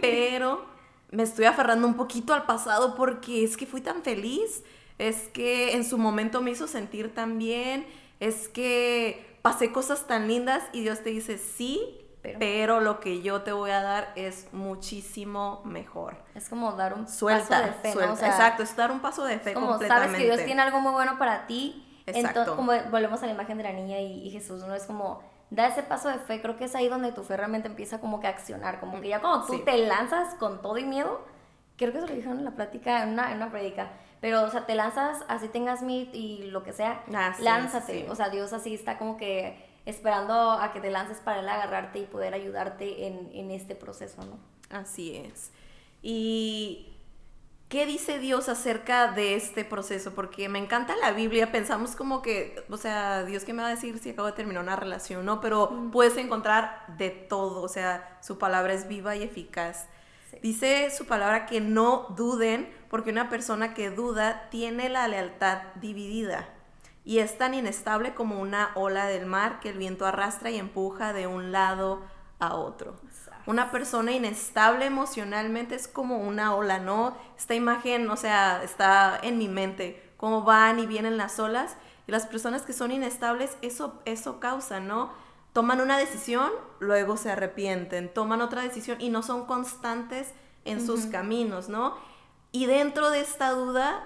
pero, 0.00 0.64
me 1.14 1.22
estoy 1.22 1.44
aferrando 1.44 1.86
un 1.86 1.94
poquito 1.94 2.34
al 2.34 2.44
pasado 2.44 2.94
porque 2.94 3.44
es 3.44 3.56
que 3.56 3.66
fui 3.66 3.80
tan 3.80 4.02
feliz, 4.02 4.64
es 4.98 5.28
que 5.28 5.74
en 5.74 5.84
su 5.84 5.96
momento 5.96 6.42
me 6.42 6.50
hizo 6.50 6.66
sentir 6.66 7.14
tan 7.14 7.38
bien, 7.38 7.86
es 8.20 8.48
que 8.48 9.38
pasé 9.42 9.72
cosas 9.72 10.06
tan 10.06 10.28
lindas 10.28 10.62
y 10.72 10.82
Dios 10.82 11.00
te 11.02 11.10
dice, 11.10 11.38
sí, 11.38 12.00
pero, 12.38 12.80
lo 12.80 13.00
que 13.00 13.20
yo 13.20 13.42
te 13.42 13.52
voy 13.52 13.70
a 13.70 13.82
dar 13.82 14.12
es 14.16 14.48
muchísimo 14.52 15.60
mejor. 15.66 16.16
Es 16.34 16.48
como 16.48 16.72
dar 16.72 16.94
un 16.94 17.04
paso 17.04 17.26
de 17.26 17.40
fe, 17.40 17.90
Exacto, 17.90 18.62
es 18.62 18.74
dar 18.76 18.90
un 18.90 19.00
paso 19.00 19.24
de 19.24 19.38
fe 19.38 19.52
como 19.52 19.78
sabes 19.78 20.16
que 20.16 20.24
Dios 20.24 20.42
tiene 20.44 20.62
algo 20.62 20.80
muy 20.80 20.92
bueno 20.92 21.18
para 21.18 21.46
ti. 21.46 21.86
Exacto. 22.06 22.40
Entonces, 22.40 22.54
como 22.54 22.90
volvemos 22.90 23.22
a 23.22 23.26
la 23.26 23.32
imagen 23.32 23.58
de 23.58 23.64
la 23.64 23.72
niña 23.72 23.98
y, 24.00 24.30
Jesús, 24.30 24.64
¿no? 24.64 24.74
Es 24.74 24.84
como, 24.84 25.22
da 25.50 25.68
ese 25.68 25.82
paso 25.82 26.08
de 26.08 26.18
fe, 26.18 26.40
creo 26.40 26.56
que 26.56 26.64
es 26.64 26.74
ahí 26.74 26.88
donde 26.88 27.12
tu 27.12 27.22
fe 27.22 27.36
realmente 27.36 27.68
empieza 27.68 28.00
como 28.00 28.20
que 28.20 28.26
a 28.26 28.30
accionar, 28.30 28.80
como 28.80 29.00
que 29.00 29.08
ya 29.08 29.20
cuando 29.20 29.46
tú 29.46 29.64
te 29.64 29.76
lanzas 29.78 30.34
con 30.34 30.62
todo 30.62 30.78
y 30.78 30.84
miedo, 30.84 31.20
creo 31.76 31.92
que 31.92 32.00
se 32.00 32.06
lo 32.06 32.14
dijeron 32.14 32.38
en 32.38 32.44
la 32.44 32.52
plática, 32.52 33.02
en 33.02 33.10
una, 33.10 33.30
en 33.30 33.36
una 33.36 33.50
predica, 33.50 33.90
pero, 34.20 34.42
o 34.42 34.50
sea, 34.50 34.66
te 34.66 34.74
lanzas, 34.74 35.24
así 35.28 35.48
tengas 35.48 35.82
mit 35.82 36.14
y 36.14 36.44
lo 36.44 36.62
que 36.62 36.72
sea, 36.72 37.04
ah, 37.14 37.34
lánzate, 37.40 38.06
o 38.08 38.14
sea, 38.14 38.30
Dios 38.30 38.52
así 38.52 38.74
está 38.74 38.98
como 38.98 39.16
que 39.16 39.64
esperando 39.84 40.52
a 40.52 40.72
que 40.72 40.80
te 40.80 40.90
lances 40.90 41.18
para 41.18 41.40
él 41.40 41.48
agarrarte 41.48 41.98
y 41.98 42.06
poder 42.06 42.32
ayudarte 42.32 43.06
en, 43.06 43.30
en 43.32 43.50
este 43.50 43.74
proceso, 43.74 44.24
¿no? 44.24 44.38
Así 44.70 45.16
es. 45.16 45.52
Y 46.00 46.93
¿Qué 47.68 47.86
dice 47.86 48.18
Dios 48.18 48.48
acerca 48.48 49.10
de 49.10 49.34
este 49.34 49.64
proceso? 49.64 50.14
Porque 50.14 50.48
me 50.48 50.58
encanta 50.58 50.94
la 50.96 51.12
Biblia, 51.12 51.50
pensamos 51.50 51.96
como 51.96 52.22
que, 52.22 52.64
o 52.70 52.76
sea, 52.76 53.24
Dios 53.24 53.44
qué 53.44 53.52
me 53.52 53.62
va 53.62 53.68
a 53.68 53.74
decir 53.74 53.98
si 53.98 54.10
acabo 54.10 54.26
de 54.28 54.34
terminar 54.34 54.62
una 54.62 54.76
relación, 54.76 55.24
¿no? 55.24 55.40
Pero 55.40 55.90
puedes 55.90 56.16
encontrar 56.16 56.84
de 56.98 57.10
todo, 57.10 57.62
o 57.62 57.68
sea, 57.68 58.18
su 58.22 58.38
palabra 58.38 58.74
es 58.74 58.86
viva 58.86 59.16
y 59.16 59.22
eficaz. 59.22 59.88
Dice 60.42 60.90
su 60.90 61.06
palabra 61.06 61.46
que 61.46 61.60
no 61.60 62.06
duden, 62.16 62.72
porque 62.90 63.10
una 63.10 63.28
persona 63.28 63.74
que 63.74 63.90
duda 63.90 64.48
tiene 64.50 64.88
la 64.88 65.08
lealtad 65.08 65.62
dividida 65.76 66.48
y 67.04 67.18
es 67.18 67.36
tan 67.36 67.54
inestable 67.54 68.14
como 68.14 68.40
una 68.40 68.70
ola 68.74 69.06
del 69.06 69.26
mar 69.26 69.60
que 69.60 69.70
el 69.70 69.78
viento 69.78 70.06
arrastra 70.06 70.50
y 70.50 70.58
empuja 70.58 71.12
de 71.12 71.26
un 71.26 71.52
lado 71.52 72.02
a 72.38 72.54
otro. 72.54 72.96
Una 73.46 73.70
persona 73.70 74.12
inestable 74.12 74.86
emocionalmente 74.86 75.74
es 75.74 75.86
como 75.88 76.18
una 76.18 76.54
ola, 76.54 76.78
¿no? 76.78 77.16
Esta 77.36 77.54
imagen, 77.54 78.08
o 78.08 78.16
sea, 78.16 78.62
está 78.62 79.18
en 79.22 79.38
mi 79.38 79.48
mente, 79.48 80.12
cómo 80.16 80.42
van 80.42 80.78
y 80.78 80.86
vienen 80.86 81.16
las 81.16 81.38
olas. 81.38 81.76
Y 82.06 82.12
las 82.12 82.26
personas 82.26 82.62
que 82.62 82.72
son 82.72 82.90
inestables, 82.90 83.56
eso, 83.62 84.00
eso 84.04 84.40
causa, 84.40 84.80
¿no? 84.80 85.10
Toman 85.52 85.80
una 85.80 85.98
decisión, 85.98 86.50
luego 86.80 87.16
se 87.16 87.30
arrepienten, 87.30 88.12
toman 88.12 88.40
otra 88.40 88.62
decisión 88.62 89.00
y 89.00 89.10
no 89.10 89.22
son 89.22 89.46
constantes 89.46 90.32
en 90.64 90.84
sus 90.84 91.06
caminos, 91.06 91.68
¿no? 91.68 91.96
Y 92.50 92.66
dentro 92.66 93.10
de 93.10 93.20
esta 93.20 93.50
duda 93.50 94.04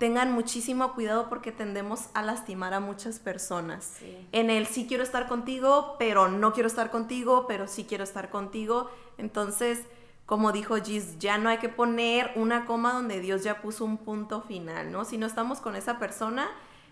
tengan 0.00 0.32
muchísimo 0.32 0.94
cuidado 0.94 1.28
porque 1.28 1.52
tendemos 1.52 2.06
a 2.14 2.22
lastimar 2.22 2.72
a 2.72 2.80
muchas 2.80 3.20
personas. 3.20 3.98
En 4.32 4.48
el 4.48 4.66
sí 4.66 4.86
quiero 4.88 5.02
estar 5.02 5.28
contigo, 5.28 5.94
pero 5.98 6.28
no 6.28 6.54
quiero 6.54 6.66
estar 6.66 6.90
contigo, 6.90 7.44
pero 7.46 7.68
sí 7.68 7.84
quiero 7.84 8.02
estar 8.02 8.30
contigo. 8.30 8.90
Entonces, 9.18 9.84
como 10.24 10.52
dijo 10.52 10.76
Gis, 10.76 11.18
ya 11.18 11.36
no 11.36 11.50
hay 11.50 11.58
que 11.58 11.68
poner 11.68 12.32
una 12.34 12.64
coma 12.64 12.94
donde 12.94 13.20
Dios 13.20 13.44
ya 13.44 13.60
puso 13.60 13.84
un 13.84 13.98
punto 13.98 14.40
final, 14.40 14.90
¿no? 14.90 15.04
Si 15.04 15.18
no 15.18 15.26
estamos 15.26 15.60
con 15.60 15.76
esa 15.76 15.98
persona, 15.98 16.48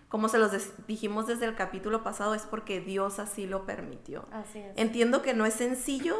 como 0.07 0.29
se 0.29 0.37
los 0.37 0.51
dijimos 0.85 1.25
desde 1.25 1.45
el 1.45 1.55
capítulo 1.55 2.03
pasado, 2.03 2.35
es 2.35 2.43
porque 2.43 2.79
Dios 2.79 3.17
así 3.17 3.47
lo 3.47 3.65
permitió. 3.65 4.27
Así 4.31 4.59
es. 4.59 4.77
Entiendo 4.77 5.23
que 5.23 5.33
no 5.33 5.47
es 5.47 5.55
sencillo, 5.55 6.15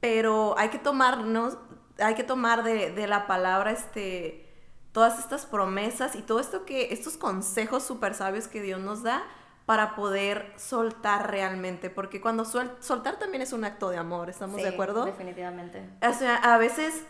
pero 0.00 0.54
hay 0.56 0.70
que 0.70 0.78
tomarnos, 0.78 1.58
hay 1.98 2.14
que 2.14 2.24
tomar 2.24 2.64
de, 2.64 2.90
de 2.90 3.06
la 3.06 3.26
palabra 3.26 3.70
este 3.70 4.41
todas 4.92 5.18
estas 5.18 5.46
promesas 5.46 6.14
y 6.14 6.22
todo 6.22 6.38
esto 6.38 6.64
que, 6.64 6.92
estos 6.92 7.16
consejos 7.16 7.82
súper 7.82 8.14
sabios 8.14 8.46
que 8.46 8.60
Dios 8.62 8.80
nos 8.80 9.02
da 9.02 9.24
para 9.66 9.94
poder 9.94 10.52
soltar 10.56 11.30
realmente, 11.30 11.88
porque 11.88 12.20
cuando 12.20 12.44
soltar 12.44 13.18
también 13.18 13.42
es 13.42 13.52
un 13.52 13.64
acto 13.64 13.90
de 13.90 13.96
amor, 13.96 14.28
¿estamos 14.28 14.56
de 14.56 14.68
acuerdo? 14.68 15.04
Definitivamente. 15.04 15.88
O 16.06 16.12
sea, 16.12 16.36
a 16.36 16.58
veces 16.58 17.04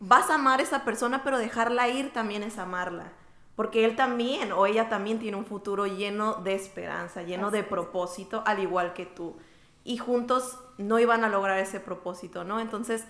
vas 0.00 0.30
a 0.30 0.36
amar 0.36 0.60
a 0.60 0.62
esa 0.62 0.84
persona, 0.84 1.22
pero 1.22 1.38
dejarla 1.38 1.88
ir 1.88 2.12
también 2.12 2.42
es 2.42 2.58
amarla, 2.58 3.12
porque 3.54 3.84
él 3.84 3.96
también 3.96 4.50
o 4.52 4.66
ella 4.66 4.88
también 4.88 5.18
tiene 5.18 5.36
un 5.36 5.44
futuro 5.44 5.86
lleno 5.86 6.34
de 6.36 6.54
esperanza, 6.54 7.22
lleno 7.22 7.50
de 7.50 7.62
propósito, 7.62 8.42
al 8.46 8.60
igual 8.60 8.94
que 8.94 9.06
tú. 9.06 9.36
Y 9.84 9.98
juntos 9.98 10.58
no 10.78 10.98
iban 10.98 11.24
a 11.24 11.28
lograr 11.28 11.58
ese 11.58 11.80
propósito, 11.80 12.44
¿no? 12.44 12.60
Entonces, 12.60 13.04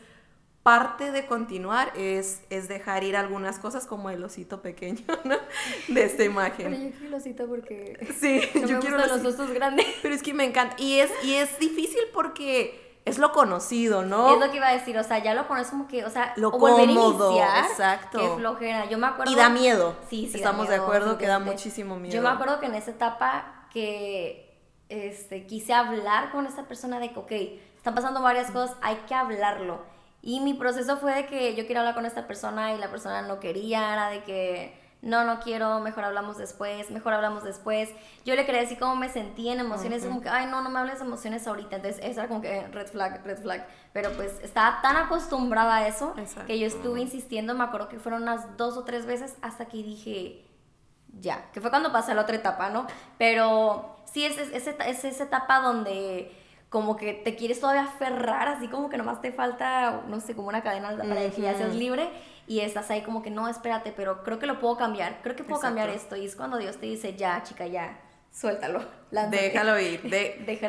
parte 0.62 1.10
de 1.10 1.26
continuar 1.26 1.92
es, 1.96 2.42
es 2.50 2.68
dejar 2.68 3.02
ir 3.04 3.16
algunas 3.16 3.58
cosas 3.58 3.86
como 3.86 4.10
el 4.10 4.22
osito 4.22 4.60
pequeño, 4.60 5.04
¿no? 5.24 5.36
De 5.88 6.04
esta 6.04 6.24
imagen. 6.24 6.70
Pero 6.70 6.76
yo 6.76 6.90
quiero 6.90 7.06
el 7.06 7.14
osito 7.14 7.46
porque 7.46 8.06
sí, 8.18 8.42
yo 8.66 8.80
quiero 8.80 8.98
los 8.98 9.24
osos 9.24 9.50
grandes. 9.50 9.86
Pero 10.02 10.14
es 10.14 10.22
que 10.22 10.34
me 10.34 10.44
encanta. 10.44 10.76
Y 10.78 10.98
es, 10.98 11.10
y 11.22 11.34
es 11.34 11.58
difícil 11.58 12.00
porque 12.12 12.98
es 13.06 13.18
lo 13.18 13.32
conocido, 13.32 14.02
¿no? 14.02 14.34
Es 14.34 14.40
lo 14.40 14.50
que 14.50 14.58
iba 14.58 14.68
a 14.68 14.72
decir, 14.72 14.98
o 14.98 15.02
sea, 15.02 15.18
ya 15.18 15.34
lo 15.34 15.48
conoces 15.48 15.70
como 15.70 15.88
que, 15.88 16.04
o 16.04 16.10
sea, 16.10 16.34
lo 16.36 16.50
cómodo, 16.50 17.40
exacto. 17.40 18.18
Qué 18.18 18.28
flojera. 18.36 18.84
Yo 18.84 18.98
me 18.98 19.06
acuerdo. 19.06 19.32
Y 19.32 19.36
da 19.36 19.48
miedo. 19.48 19.96
Sí, 20.10 20.28
sí. 20.30 20.36
Estamos 20.36 20.68
de 20.68 20.76
acuerdo 20.76 21.16
que 21.16 21.26
da 21.26 21.38
muchísimo 21.38 21.96
miedo. 21.96 22.14
Yo 22.14 22.22
me 22.22 22.28
acuerdo 22.28 22.60
que 22.60 22.66
en 22.66 22.74
esa 22.74 22.90
etapa 22.90 23.66
que 23.72 24.60
este, 24.90 25.46
quise 25.46 25.72
hablar 25.72 26.30
con 26.32 26.46
esa 26.46 26.64
persona 26.64 27.00
de 27.00 27.12
que, 27.12 27.18
ok, 27.18 27.32
están 27.76 27.94
pasando 27.94 28.20
varias 28.20 28.50
cosas, 28.50 28.76
hay 28.82 28.96
que 29.08 29.14
hablarlo 29.14 29.89
y 30.22 30.40
mi 30.40 30.54
proceso 30.54 30.96
fue 30.98 31.14
de 31.14 31.26
que 31.26 31.54
yo 31.54 31.66
quería 31.66 31.80
hablar 31.80 31.94
con 31.94 32.06
esta 32.06 32.26
persona 32.26 32.74
y 32.74 32.78
la 32.78 32.90
persona 32.90 33.22
no 33.22 33.40
quería, 33.40 33.92
era 33.92 34.10
de 34.10 34.22
que 34.22 34.80
no, 35.02 35.24
no 35.24 35.40
quiero, 35.40 35.80
mejor 35.80 36.04
hablamos 36.04 36.36
después, 36.36 36.90
mejor 36.90 37.14
hablamos 37.14 37.42
después. 37.42 37.88
Yo 38.26 38.34
le 38.34 38.44
quería 38.44 38.60
decir 38.60 38.78
cómo 38.78 38.96
me 38.96 39.08
sentía 39.08 39.54
en 39.54 39.60
emociones, 39.60 40.04
como 40.04 40.20
que, 40.20 40.28
ay, 40.28 40.46
no, 40.46 40.60
no 40.60 40.68
me 40.68 40.78
hables 40.78 40.98
de 40.98 41.06
emociones 41.06 41.46
ahorita. 41.46 41.76
Entonces, 41.76 42.04
eso 42.04 42.20
era 42.20 42.28
como 42.28 42.42
que 42.42 42.66
red 42.68 42.86
flag, 42.86 43.24
red 43.24 43.38
flag. 43.38 43.66
Pero 43.94 44.12
pues 44.12 44.38
estaba 44.42 44.82
tan 44.82 44.96
acostumbrada 44.96 45.76
a 45.76 45.88
eso 45.88 46.14
que 46.46 46.58
yo 46.58 46.66
estuve 46.66 47.00
insistiendo, 47.00 47.54
me 47.54 47.64
acuerdo 47.64 47.88
que 47.88 47.98
fueron 47.98 48.22
unas 48.22 48.58
dos 48.58 48.76
o 48.76 48.84
tres 48.84 49.06
veces 49.06 49.36
hasta 49.40 49.66
que 49.66 49.78
dije, 49.78 50.46
ya, 51.18 51.50
que 51.52 51.62
fue 51.62 51.70
cuando 51.70 51.92
pasé 51.92 52.12
a 52.12 52.14
la 52.14 52.22
otra 52.22 52.36
etapa, 52.36 52.68
¿no? 52.68 52.86
Pero 53.16 53.96
sí, 54.04 54.26
es, 54.26 54.36
es, 54.38 54.66
es 54.66 55.04
esa 55.04 55.24
etapa 55.24 55.60
donde 55.60 56.30
como 56.70 56.96
que 56.96 57.12
te 57.12 57.34
quieres 57.34 57.60
todavía 57.60 57.82
aferrar, 57.82 58.48
así 58.48 58.68
como 58.68 58.88
que 58.88 58.96
nomás 58.96 59.20
te 59.20 59.32
falta, 59.32 60.04
no 60.06 60.20
sé, 60.20 60.36
como 60.36 60.48
una 60.48 60.62
cadena 60.62 60.96
para 60.96 61.28
que 61.28 61.42
ya 61.42 61.54
seas 61.54 61.74
libre 61.74 62.08
y 62.46 62.60
estás 62.60 62.90
ahí 62.90 63.02
como 63.02 63.22
que 63.22 63.30
no, 63.30 63.48
espérate, 63.48 63.92
pero 63.94 64.22
creo 64.22 64.38
que 64.38 64.46
lo 64.46 64.60
puedo 64.60 64.76
cambiar, 64.76 65.18
creo 65.22 65.34
que 65.34 65.42
puedo 65.42 65.60
cambiar 65.60 65.90
esto 65.90 66.16
y 66.16 66.24
es 66.24 66.36
cuando 66.36 66.58
Dios 66.58 66.76
te 66.78 66.86
dice, 66.86 67.16
ya, 67.16 67.42
chica, 67.42 67.66
ya, 67.66 68.00
suéltalo. 68.32 68.84
Déjalo 69.10 69.80
ir, 69.80 70.00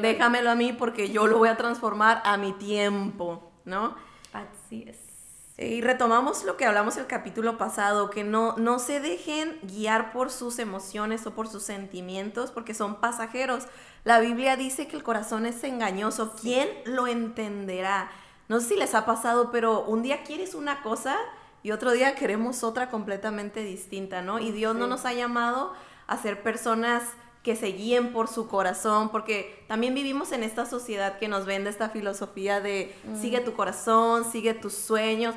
déjamelo 0.01 0.49
a 0.49 0.55
mí 0.55 0.73
porque 0.73 1.11
yo 1.11 1.27
lo 1.27 1.37
voy 1.37 1.49
a 1.49 1.55
transformar 1.55 2.21
a 2.25 2.35
mi 2.35 2.53
tiempo, 2.53 3.51
¿no? 3.65 3.95
Así 4.33 4.85
es. 4.87 5.10
Y 5.57 5.81
retomamos 5.81 6.43
lo 6.43 6.57
que 6.57 6.65
hablamos 6.65 6.97
el 6.97 7.07
capítulo 7.07 7.57
pasado, 7.57 8.09
que 8.09 8.23
no, 8.23 8.55
no 8.57 8.79
se 8.79 8.99
dejen 8.99 9.59
guiar 9.63 10.11
por 10.11 10.31
sus 10.31 10.59
emociones 10.59 11.27
o 11.27 11.35
por 11.35 11.47
sus 11.47 11.63
sentimientos, 11.63 12.51
porque 12.51 12.73
son 12.73 12.95
pasajeros. 12.95 13.67
La 14.03 14.19
Biblia 14.19 14.55
dice 14.55 14.87
que 14.87 14.95
el 14.95 15.03
corazón 15.03 15.45
es 15.45 15.63
engañoso. 15.63 16.33
¿Quién 16.39 16.69
lo 16.85 17.05
entenderá? 17.07 18.09
No 18.47 18.59
sé 18.59 18.69
si 18.69 18.75
les 18.75 18.95
ha 18.95 19.05
pasado, 19.05 19.51
pero 19.51 19.83
un 19.85 20.01
día 20.01 20.23
quieres 20.23 20.55
una 20.55 20.81
cosa 20.81 21.15
y 21.63 21.71
otro 21.71 21.91
día 21.91 22.15
queremos 22.15 22.63
otra 22.63 22.89
completamente 22.89 23.63
distinta, 23.63 24.21
¿no? 24.21 24.39
Y 24.39 24.51
Dios 24.51 24.75
no 24.75 24.87
nos 24.87 25.05
ha 25.05 25.13
llamado 25.13 25.73
a 26.07 26.17
ser 26.17 26.41
personas 26.41 27.03
que 27.43 27.55
se 27.55 27.67
guíen 27.67 28.13
por 28.13 28.27
su 28.27 28.47
corazón, 28.47 29.09
porque 29.09 29.63
también 29.67 29.95
vivimos 29.95 30.31
en 30.31 30.43
esta 30.43 30.65
sociedad 30.65 31.17
que 31.17 31.27
nos 31.27 31.45
vende 31.45 31.69
esta 31.69 31.89
filosofía 31.89 32.61
de 32.61 32.95
sigue 33.19 33.39
tu 33.41 33.53
corazón, 33.53 34.31
sigue 34.31 34.53
tus 34.53 34.73
sueños, 34.73 35.33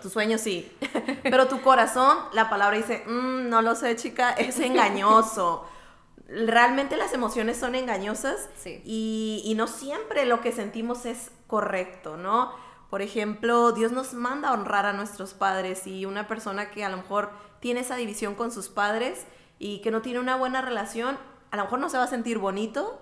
tus 0.00 0.12
sueños 0.12 0.40
sí, 0.40 0.72
pero 1.22 1.48
tu 1.48 1.60
corazón, 1.60 2.16
la 2.32 2.48
palabra 2.48 2.76
dice, 2.76 3.04
mm, 3.06 3.48
no 3.48 3.60
lo 3.60 3.74
sé 3.74 3.96
chica, 3.96 4.32
es 4.38 4.58
engañoso 4.60 5.66
realmente 6.32 6.96
las 6.96 7.12
emociones 7.12 7.58
son 7.58 7.74
engañosas 7.74 8.48
y, 8.84 9.52
no 9.56 9.66
siempre 9.66 10.24
lo 10.24 10.40
que 10.40 10.52
sentimos 10.52 11.04
es 11.04 11.30
correcto, 11.46 12.16
¿no? 12.16 12.52
Por 12.90 13.02
ejemplo, 13.02 13.72
Dios 13.72 13.92
nos 13.92 14.14
manda 14.14 14.48
a 14.48 14.52
honrar 14.52 14.86
a 14.86 14.92
nuestros 14.92 15.34
padres 15.34 15.86
y 15.86 16.04
una 16.04 16.26
persona 16.26 16.70
que 16.70 16.84
a 16.84 16.88
lo 16.88 16.98
mejor 16.98 17.30
tiene 17.60 17.80
esa 17.80 17.96
división 17.96 18.34
con 18.34 18.50
sus 18.50 18.68
padres 18.68 19.26
y 19.58 19.80
que 19.80 19.90
no 19.90 20.02
tiene 20.02 20.20
una 20.20 20.36
buena 20.36 20.62
relación, 20.62 21.18
a 21.52 21.56
lo 21.56 21.64
mejor 21.64 21.78
no 21.78 21.88
se 21.88 21.98
va 21.98 22.04
a 22.04 22.08
sentir 22.08 22.38
bonito, 22.38 23.00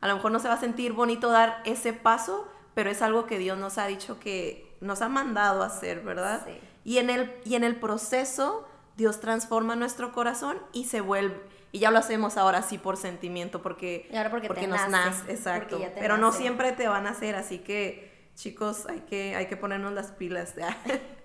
a 0.00 0.08
lo 0.08 0.14
mejor 0.14 0.32
no 0.32 0.38
se 0.38 0.48
va 0.48 0.54
a 0.54 0.60
sentir 0.60 0.92
bonito 0.92 1.28
dar 1.28 1.60
ese 1.66 1.92
paso, 1.92 2.48
pero 2.74 2.88
es 2.88 3.02
algo 3.02 3.26
que 3.26 3.38
Dios 3.38 3.58
nos 3.58 3.76
ha 3.76 3.86
dicho 3.86 4.18
que 4.20 4.74
nos 4.80 5.02
ha 5.02 5.08
mandado 5.08 5.62
a 5.62 5.66
hacer, 5.66 6.00
¿verdad? 6.02 6.46
Y, 6.84 6.98
en 6.98 7.10
el, 7.10 7.34
y 7.44 7.56
en 7.56 7.64
el 7.64 7.76
proceso 7.76 8.66
Dios 8.96 9.20
transforma 9.20 9.76
nuestro 9.76 10.12
corazón 10.12 10.58
y 10.72 10.84
se 10.84 11.00
vuelve 11.00 11.38
y 11.72 11.80
ya 11.80 11.90
lo 11.90 11.98
hacemos 11.98 12.36
ahora 12.36 12.62
sí 12.62 12.78
por 12.78 12.96
sentimiento, 12.96 13.60
porque, 13.60 14.08
porque, 14.46 14.66
nos 14.66 14.88
nace, 14.88 15.30
exacto. 15.30 15.78
Pero 15.98 16.16
no 16.16 16.32
siempre 16.32 16.72
te 16.72 16.88
van 16.88 17.06
a 17.06 17.10
hacer, 17.10 17.34
así 17.34 17.58
que 17.58 18.30
chicos, 18.36 18.86
hay 18.86 19.00
que, 19.00 19.34
hay 19.36 19.46
que 19.46 19.56
ponernos 19.56 19.92
las 19.92 20.12
pilas. 20.12 20.54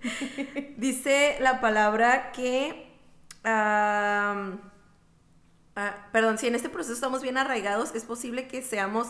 Dice 0.78 1.38
la 1.40 1.62
palabra 1.62 2.32
que... 2.32 2.92
Ah, 5.76 6.08
perdón, 6.12 6.38
si 6.38 6.48
en 6.48 6.56
este 6.56 6.70
proceso 6.70 6.94
estamos 6.94 7.22
bien 7.22 7.38
arraigados, 7.38 7.96
es 7.96 8.04
posible 8.04 8.48
que 8.48 8.62
seamos 8.62 9.08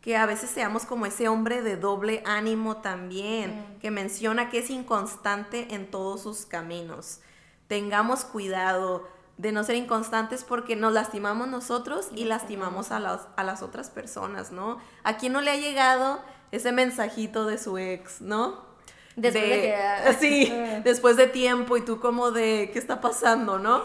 que 0.00 0.16
a 0.16 0.24
veces 0.24 0.50
seamos 0.50 0.86
como 0.86 1.04
ese 1.04 1.26
hombre 1.28 1.62
de 1.62 1.76
doble 1.76 2.22
ánimo 2.24 2.76
también, 2.76 3.50
mm. 3.50 3.80
que 3.80 3.90
menciona 3.90 4.50
que 4.50 4.60
es 4.60 4.70
inconstante 4.70 5.74
en 5.74 5.90
todos 5.90 6.22
sus 6.22 6.46
caminos. 6.46 7.18
Tengamos 7.66 8.24
cuidado 8.24 9.08
de 9.36 9.52
no 9.52 9.64
ser 9.64 9.74
inconstantes 9.74 10.44
porque 10.44 10.76
nos 10.76 10.92
lastimamos 10.92 11.48
nosotros 11.48 12.08
y, 12.14 12.24
lastimamos 12.24 12.92
a 12.92 13.00
las, 13.00 13.22
a 13.36 13.42
las 13.42 13.62
otras 13.62 13.90
personas, 13.90 14.52
¿no? 14.52 14.78
¿A 15.02 15.16
quién 15.16 15.32
no 15.32 15.40
le 15.40 15.50
ha 15.50 15.56
llegado 15.56 16.20
ese 16.52 16.72
mensajito 16.72 17.44
de 17.44 17.58
su 17.58 17.76
ex, 17.76 18.20
¿no? 18.20 18.64
Después 19.16 19.44
de, 19.44 19.60
que... 19.60 20.16
Sí, 20.20 20.52
después 20.84 21.16
de 21.16 21.26
tiempo 21.26 21.76
y 21.76 21.84
tú 21.84 22.00
como 22.00 22.30
de, 22.30 22.70
¿qué 22.72 22.78
está 22.78 23.00
pasando, 23.00 23.58
no? 23.58 23.82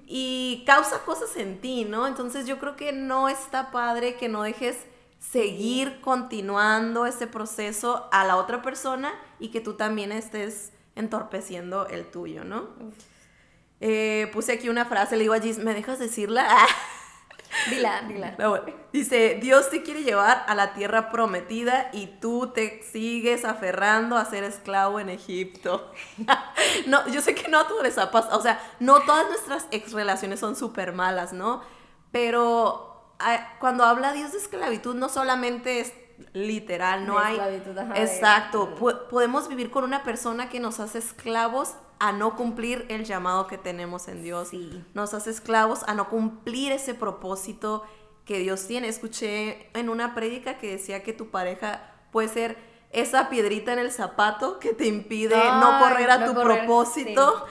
Y 0.06 0.64
causa 0.66 1.04
cosas 1.04 1.36
en 1.36 1.60
ti, 1.60 1.84
¿no? 1.84 2.06
Entonces 2.06 2.46
yo 2.46 2.58
creo 2.58 2.76
que 2.76 2.92
no 2.92 3.28
está 3.28 3.70
padre 3.70 4.16
que 4.16 4.28
no 4.28 4.42
dejes 4.42 4.76
seguir 5.18 6.00
continuando 6.00 7.06
ese 7.06 7.26
proceso 7.26 8.08
a 8.12 8.24
la 8.24 8.36
otra 8.36 8.60
persona 8.62 9.12
y 9.38 9.48
que 9.48 9.60
tú 9.60 9.74
también 9.74 10.12
estés 10.12 10.72
entorpeciendo 10.96 11.86
el 11.86 12.10
tuyo, 12.10 12.44
¿no? 12.44 12.68
Eh, 13.80 14.30
puse 14.32 14.52
aquí 14.52 14.68
una 14.68 14.84
frase, 14.84 15.16
le 15.16 15.22
digo 15.22 15.34
a 15.34 15.40
Gis, 15.40 15.58
¿me 15.58 15.74
dejas 15.74 15.98
decirla? 15.98 16.46
Dila, 17.68 18.02
dila. 18.08 18.36
dice, 18.92 19.38
Dios 19.40 19.70
te 19.70 19.82
quiere 19.82 20.02
llevar 20.02 20.44
a 20.46 20.54
la 20.54 20.74
tierra 20.74 21.10
prometida 21.10 21.90
y 21.92 22.06
tú 22.06 22.48
te 22.48 22.82
sigues 22.82 23.44
aferrando 23.44 24.16
a 24.16 24.24
ser 24.24 24.44
esclavo 24.44 25.00
en 25.00 25.08
Egipto. 25.08 25.92
no, 26.86 27.06
yo 27.08 27.20
sé 27.20 27.34
que 27.34 27.48
no 27.48 27.60
a 27.60 27.68
todos 27.68 27.82
les 27.82 27.98
ha 27.98 28.10
pasado, 28.10 28.38
o 28.38 28.42
sea, 28.42 28.60
no 28.80 29.00
todas 29.00 29.28
nuestras 29.28 29.66
ex 29.70 29.92
relaciones 29.92 30.40
son 30.40 30.56
súper 30.56 30.92
malas, 30.92 31.32
¿no? 31.32 31.62
Pero 32.10 33.16
cuando 33.58 33.84
habla 33.84 34.12
Dios 34.12 34.32
de 34.32 34.38
esclavitud, 34.38 34.94
no 34.94 35.08
solamente 35.08 35.80
es 35.80 35.92
literal, 36.32 37.06
no 37.06 37.18
hay... 37.18 37.38
exacto, 37.94 38.74
podemos 39.10 39.48
vivir 39.48 39.70
con 39.70 39.84
una 39.84 40.02
persona 40.02 40.48
que 40.48 40.60
nos 40.60 40.80
hace 40.80 40.98
esclavos 40.98 41.74
a 42.02 42.10
no 42.10 42.34
cumplir 42.34 42.84
el 42.88 43.04
llamado 43.04 43.46
que 43.46 43.58
tenemos 43.58 44.08
en 44.08 44.24
Dios. 44.24 44.50
Nos 44.92 45.14
hace 45.14 45.30
esclavos 45.30 45.84
a 45.86 45.94
no 45.94 46.08
cumplir 46.08 46.72
ese 46.72 46.94
propósito 46.94 47.84
que 48.24 48.40
Dios 48.40 48.66
tiene. 48.66 48.88
Escuché 48.88 49.70
en 49.78 49.88
una 49.88 50.12
prédica 50.12 50.58
que 50.58 50.68
decía 50.68 51.04
que 51.04 51.12
tu 51.12 51.30
pareja 51.30 51.92
puede 52.10 52.26
ser 52.26 52.58
esa 52.90 53.30
piedrita 53.30 53.72
en 53.72 53.78
el 53.78 53.92
zapato 53.92 54.58
que 54.58 54.72
te 54.72 54.86
impide 54.86 55.36
no 55.36 55.78
correr 55.78 56.10
a 56.10 56.26
tu 56.26 56.34
propósito. 56.34 57.46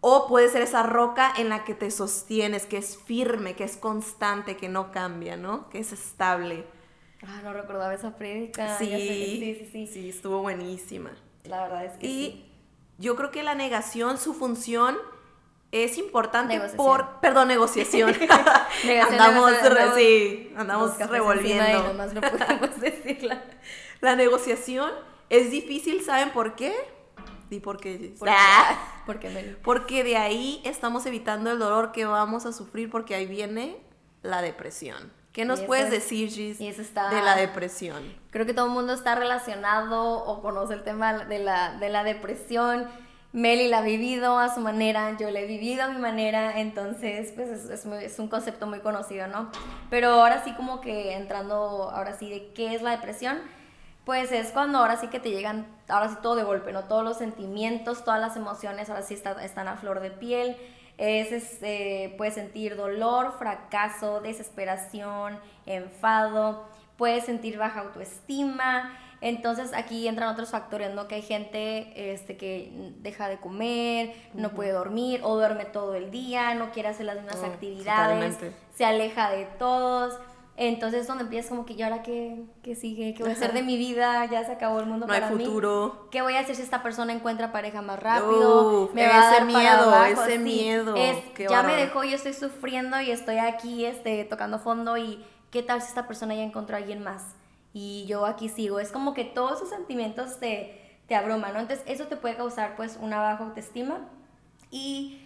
O 0.00 0.28
puede 0.28 0.48
ser 0.48 0.62
esa 0.62 0.84
roca 0.84 1.32
en 1.36 1.48
la 1.48 1.64
que 1.64 1.74
te 1.74 1.90
sostienes, 1.90 2.66
que 2.66 2.76
es 2.76 2.96
firme, 2.96 3.56
que 3.56 3.64
es 3.64 3.76
constante, 3.76 4.56
que 4.56 4.68
no 4.68 4.92
cambia, 4.92 5.36
¿no? 5.36 5.68
Que 5.70 5.80
es 5.80 5.92
estable. 5.92 6.64
Ah, 7.26 7.40
no 7.42 7.52
recordaba 7.52 7.92
esa 7.94 8.14
prédica. 8.14 8.78
Sí, 8.78 8.86
sí, 8.86 9.56
sí, 9.56 9.68
sí, 9.72 9.86
sí. 9.88 10.08
estuvo 10.08 10.40
buenísima. 10.40 11.10
La 11.42 11.62
verdad 11.62 11.84
es 11.86 11.92
que 11.94 12.06
y 12.06 12.47
yo 12.98 13.16
creo 13.16 13.30
que 13.30 13.42
la 13.42 13.54
negación, 13.54 14.18
su 14.18 14.34
función 14.34 14.98
es 15.70 15.98
importante 15.98 16.60
por, 16.76 17.20
perdón, 17.20 17.48
negociación. 17.48 18.14
andamos, 19.08 19.52
sí, 19.94 20.52
andamos 20.56 20.98
revolviendo. 20.98 21.92
no 21.92 22.20
podemos 22.20 22.80
decirla. 22.80 23.44
La 24.00 24.16
negociación 24.16 24.90
es 25.30 25.50
difícil, 25.50 26.02
¿saben 26.02 26.30
por 26.30 26.54
qué? 26.54 26.74
¿Y 27.50 27.60
por 27.60 27.78
qué? 27.78 28.14
Ah. 28.26 29.02
Porque 29.62 30.04
de 30.04 30.16
ahí 30.16 30.60
estamos 30.64 31.06
evitando 31.06 31.50
el 31.50 31.58
dolor 31.58 31.92
que 31.92 32.04
vamos 32.04 32.46
a 32.46 32.52
sufrir 32.52 32.90
porque 32.90 33.14
ahí 33.14 33.26
viene 33.26 33.78
la 34.22 34.42
depresión. 34.42 35.12
¿Qué 35.32 35.44
nos 35.44 35.60
puedes 35.60 35.90
decir, 35.90 36.30
Gis, 36.30 36.58
de 36.58 37.22
la 37.22 37.36
depresión? 37.36 38.02
Creo 38.30 38.46
que 38.46 38.54
todo 38.54 38.66
el 38.66 38.72
mundo 38.72 38.92
está 38.92 39.14
relacionado 39.14 40.24
o 40.24 40.42
conoce 40.42 40.74
el 40.74 40.82
tema 40.82 41.24
de 41.24 41.38
la, 41.38 41.76
de 41.78 41.88
la 41.90 42.02
depresión. 42.02 42.88
Meli 43.32 43.68
la 43.68 43.78
ha 43.78 43.82
vivido 43.82 44.38
a 44.38 44.52
su 44.52 44.60
manera, 44.60 45.16
yo 45.18 45.30
la 45.30 45.40
he 45.40 45.46
vivido 45.46 45.84
a 45.84 45.88
mi 45.88 46.00
manera, 46.00 46.58
entonces 46.58 47.32
pues 47.36 47.50
es, 47.50 47.84
es, 47.84 48.18
un 48.18 48.28
concepto 48.28 48.66
muy 48.66 48.80
conocido, 48.80 49.26
¿no? 49.26 49.50
Pero 49.90 50.08
ahora 50.08 50.42
sí 50.44 50.54
como 50.54 50.80
que 50.80 51.14
entrando, 51.14 51.90
ahora 51.90 52.16
sí, 52.18 52.30
de 52.30 52.52
qué 52.54 52.74
es 52.74 52.80
la 52.80 52.92
depresión, 52.92 53.38
pues 54.06 54.32
es 54.32 54.50
cuando 54.52 54.78
ahora 54.78 54.96
sí 54.96 55.08
que 55.08 55.20
te 55.20 55.30
llegan, 55.30 55.66
ahora 55.88 56.08
sí 56.08 56.16
todo 56.22 56.36
de 56.36 56.42
golpe, 56.42 56.72
¿no? 56.72 56.84
Todos 56.84 57.04
los 57.04 57.18
sentimientos, 57.18 58.02
todas 58.02 58.18
las 58.18 58.34
emociones 58.34 58.88
ahora 58.88 59.02
sí 59.02 59.12
están 59.12 59.68
a 59.68 59.76
flor 59.76 60.00
de 60.00 60.10
piel, 60.10 60.56
es, 60.98 61.32
este, 61.32 62.14
puedes 62.18 62.34
sentir 62.34 62.76
dolor, 62.76 63.36
fracaso, 63.38 64.20
desesperación, 64.20 65.38
enfado, 65.64 66.66
puedes 66.96 67.24
sentir 67.24 67.56
baja 67.56 67.80
autoestima. 67.80 68.98
Entonces 69.20 69.72
aquí 69.74 70.06
entran 70.06 70.28
otros 70.28 70.50
factores, 70.50 70.94
¿no? 70.94 71.08
Que 71.08 71.16
hay 71.16 71.22
gente 71.22 72.12
este, 72.12 72.36
que 72.36 72.92
deja 72.98 73.28
de 73.28 73.38
comer, 73.38 74.14
no 74.34 74.50
puede 74.50 74.72
dormir 74.72 75.20
o 75.24 75.34
duerme 75.34 75.64
todo 75.64 75.94
el 75.94 76.10
día, 76.10 76.54
no 76.54 76.70
quiere 76.70 76.88
hacer 76.90 77.06
las 77.06 77.16
mismas 77.16 77.38
oh, 77.42 77.46
actividades, 77.46 78.36
se 78.74 78.84
aleja 78.84 79.30
de 79.30 79.46
todos. 79.58 80.18
Entonces 80.60 81.06
donde 81.06 81.22
empiezas 81.22 81.50
como 81.50 81.64
que, 81.64 81.74
¿y 81.74 81.82
ahora 81.82 82.02
qué, 82.02 82.42
qué 82.64 82.74
sigue? 82.74 83.14
¿Qué 83.14 83.22
voy 83.22 83.30
a 83.30 83.36
hacer 83.36 83.52
de 83.52 83.62
mi 83.62 83.76
vida? 83.76 84.24
Ya 84.24 84.44
se 84.44 84.50
acabó 84.50 84.80
el 84.80 84.86
mundo 84.86 85.06
no 85.06 85.12
para 85.12 85.28
hay 85.28 85.32
futuro. 85.32 86.08
¿Qué 86.10 86.20
voy 86.20 86.34
a 86.34 86.40
hacer 86.40 86.56
si 86.56 86.62
esta 86.62 86.82
persona 86.82 87.12
encuentra 87.12 87.52
pareja 87.52 87.80
más 87.80 88.00
rápido? 88.00 88.90
me 88.92 89.06
va 89.06 89.36
ese 89.36 89.44
miedo, 89.44 90.04
ese 90.04 90.38
miedo. 90.40 90.96
ya 91.48 91.62
me 91.62 91.76
dejó, 91.76 92.02
yo 92.02 92.16
estoy 92.16 92.32
sufriendo 92.32 93.00
y 93.00 93.12
estoy 93.12 93.38
aquí 93.38 93.84
este, 93.84 94.24
tocando 94.24 94.58
fondo 94.58 94.96
y 94.96 95.24
¿qué 95.52 95.62
tal 95.62 95.80
si 95.80 95.86
esta 95.90 96.08
persona 96.08 96.34
ya 96.34 96.42
encontró 96.42 96.74
a 96.74 96.80
alguien 96.80 97.04
más? 97.04 97.36
Y 97.72 98.04
yo 98.08 98.26
aquí 98.26 98.48
sigo. 98.48 98.80
Es 98.80 98.90
como 98.90 99.14
que 99.14 99.22
todos 99.22 99.58
esos 99.58 99.68
sentimientos 99.68 100.40
te, 100.40 100.98
te 101.06 101.14
abruman, 101.14 101.54
¿no? 101.54 101.60
Entonces 101.60 101.84
eso 101.86 102.06
te 102.06 102.16
puede 102.16 102.34
causar 102.34 102.74
pues 102.74 102.98
una 103.00 103.20
baja 103.20 103.44
autoestima 103.44 104.08
y 104.72 105.20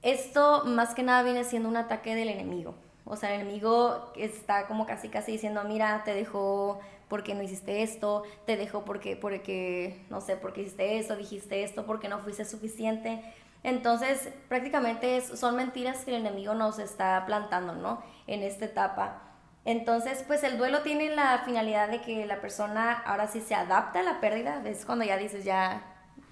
esto 0.00 0.64
más 0.64 0.94
que 0.94 1.02
nada 1.02 1.22
viene 1.22 1.44
siendo 1.44 1.68
un 1.68 1.76
ataque 1.76 2.14
del 2.14 2.30
enemigo. 2.30 2.74
O 3.04 3.16
sea, 3.16 3.34
el 3.34 3.40
enemigo 3.40 4.12
está 4.16 4.66
como 4.66 4.86
casi 4.86 5.08
casi 5.08 5.32
diciendo, 5.32 5.64
mira, 5.64 6.02
te 6.04 6.14
dejó 6.14 6.80
porque 7.08 7.34
no 7.34 7.42
hiciste 7.42 7.82
esto, 7.82 8.22
te 8.46 8.56
dejó 8.56 8.84
porque, 8.84 9.16
porque, 9.16 10.06
no 10.08 10.20
sé, 10.20 10.36
porque 10.36 10.62
hiciste 10.62 10.98
esto, 10.98 11.16
dijiste 11.16 11.62
esto, 11.62 11.84
porque 11.84 12.08
no 12.08 12.18
fuiste 12.20 12.44
suficiente. 12.44 13.22
Entonces, 13.64 14.30
prácticamente 14.48 15.20
son 15.20 15.56
mentiras 15.56 16.04
que 16.04 16.14
el 16.14 16.26
enemigo 16.26 16.54
nos 16.54 16.78
está 16.78 17.24
plantando, 17.26 17.74
¿no? 17.74 18.02
En 18.26 18.42
esta 18.42 18.64
etapa. 18.64 19.22
Entonces, 19.64 20.24
pues 20.26 20.42
el 20.42 20.58
duelo 20.58 20.82
tiene 20.82 21.14
la 21.14 21.42
finalidad 21.44 21.88
de 21.88 22.00
que 22.00 22.26
la 22.26 22.40
persona 22.40 22.92
ahora 23.04 23.28
sí 23.28 23.40
se 23.40 23.54
adapta 23.54 24.00
a 24.00 24.02
la 24.02 24.20
pérdida, 24.20 24.62
es 24.64 24.84
cuando 24.84 25.04
ya 25.04 25.16
dices, 25.16 25.44
ya, 25.44 25.82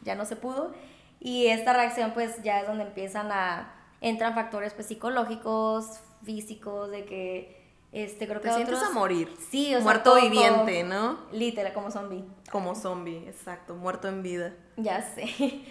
ya 0.02 0.14
no 0.14 0.24
se 0.24 0.36
pudo. 0.36 0.72
Y 1.20 1.48
esta 1.48 1.72
reacción, 1.72 2.12
pues 2.12 2.42
ya 2.42 2.60
es 2.60 2.66
donde 2.66 2.84
empiezan 2.84 3.30
a, 3.30 3.74
entran 4.00 4.34
factores 4.34 4.72
pues, 4.74 4.86
psicológicos, 4.86 6.00
físicos, 6.22 6.90
de 6.90 7.04
que 7.04 7.60
este 7.92 8.28
creo 8.28 8.40
que 8.40 8.48
te 8.48 8.54
sientes 8.54 8.82
a 8.82 8.90
morir. 8.90 9.34
Sí, 9.50 9.74
o 9.74 9.80
muerto 9.80 10.14
viviente, 10.14 10.84
¿no? 10.84 11.18
Literal, 11.32 11.72
como 11.72 11.90
zombie. 11.90 12.24
Como 12.50 12.76
zombie, 12.76 13.28
exacto, 13.28 13.74
muerto 13.74 14.06
en 14.08 14.22
vida. 14.22 14.54
Ya 14.76 15.02
sé. 15.02 15.26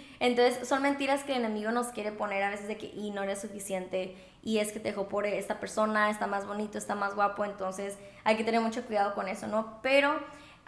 Entonces, 0.20 0.68
son 0.68 0.82
mentiras 0.82 1.24
que 1.24 1.32
el 1.32 1.44
enemigo 1.44 1.70
nos 1.70 1.88
quiere 1.88 2.12
poner 2.12 2.42
a 2.42 2.50
veces 2.50 2.68
de 2.68 2.76
que 2.76 2.86
y 2.86 3.10
no 3.10 3.22
eres 3.22 3.40
suficiente 3.40 4.16
y 4.42 4.58
es 4.58 4.70
que 4.72 4.80
te 4.80 4.90
dejó 4.90 5.08
por 5.08 5.26
esta 5.26 5.60
persona, 5.60 6.10
está 6.10 6.26
más 6.26 6.46
bonito, 6.46 6.76
está 6.76 6.94
más 6.94 7.14
guapo, 7.14 7.44
entonces 7.44 7.98
hay 8.24 8.36
que 8.36 8.44
tener 8.44 8.60
mucho 8.60 8.84
cuidado 8.84 9.14
con 9.14 9.28
eso, 9.28 9.46
¿no? 9.46 9.80
Pero 9.82 10.18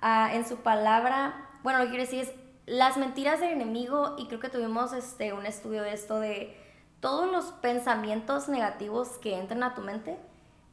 ah, 0.01 0.31
en 0.33 0.47
su 0.47 0.57
palabra, 0.57 1.51
bueno, 1.63 1.79
lo 1.79 1.85
que 1.85 1.91
quiero 1.91 2.05
decir 2.05 2.21
es 2.21 2.33
las 2.65 2.97
mentiras 2.97 3.41
del 3.41 3.51
enemigo 3.51 4.15
y 4.19 4.27
creo 4.27 4.41
que 4.41 4.49
tuvimos 4.49 4.93
este 4.93 5.33
un 5.33 5.47
estudio 5.47 5.83
de 5.83 5.93
esto 5.93 6.21
de 6.21 6.57
todos 7.03 7.31
los 7.31 7.47
pensamientos 7.47 8.49
negativos 8.49 9.19
que 9.19 9.37
entran 9.37 9.65
a 9.65 9.75
tu 9.75 9.81
mente, 9.83 10.17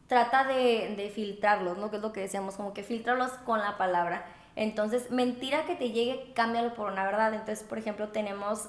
trata 0.06 0.44
de, 0.44 1.12
filtrarlos, 1.14 1.80
¿no? 1.80 1.90
Que 1.90 1.96
es 1.96 2.02
lo 2.04 2.14
que 2.14 2.22
decíamos, 2.22 2.54
como 2.54 2.72
que 2.72 2.84
filtrarlos 2.84 3.32
con 3.46 3.60
la 3.60 3.80
palabra. 3.80 4.26
Entonces, 4.56 5.10
mentira 5.10 5.66
que 5.66 5.76
te 5.76 5.90
llegue, 5.90 6.32
cámbialo 6.36 6.76
por 6.76 6.92
una 6.92 7.04
verdad. 7.04 7.34
Entonces, 7.34 7.64
por 7.64 7.80
ejemplo, 7.80 8.10
tenemos 8.10 8.68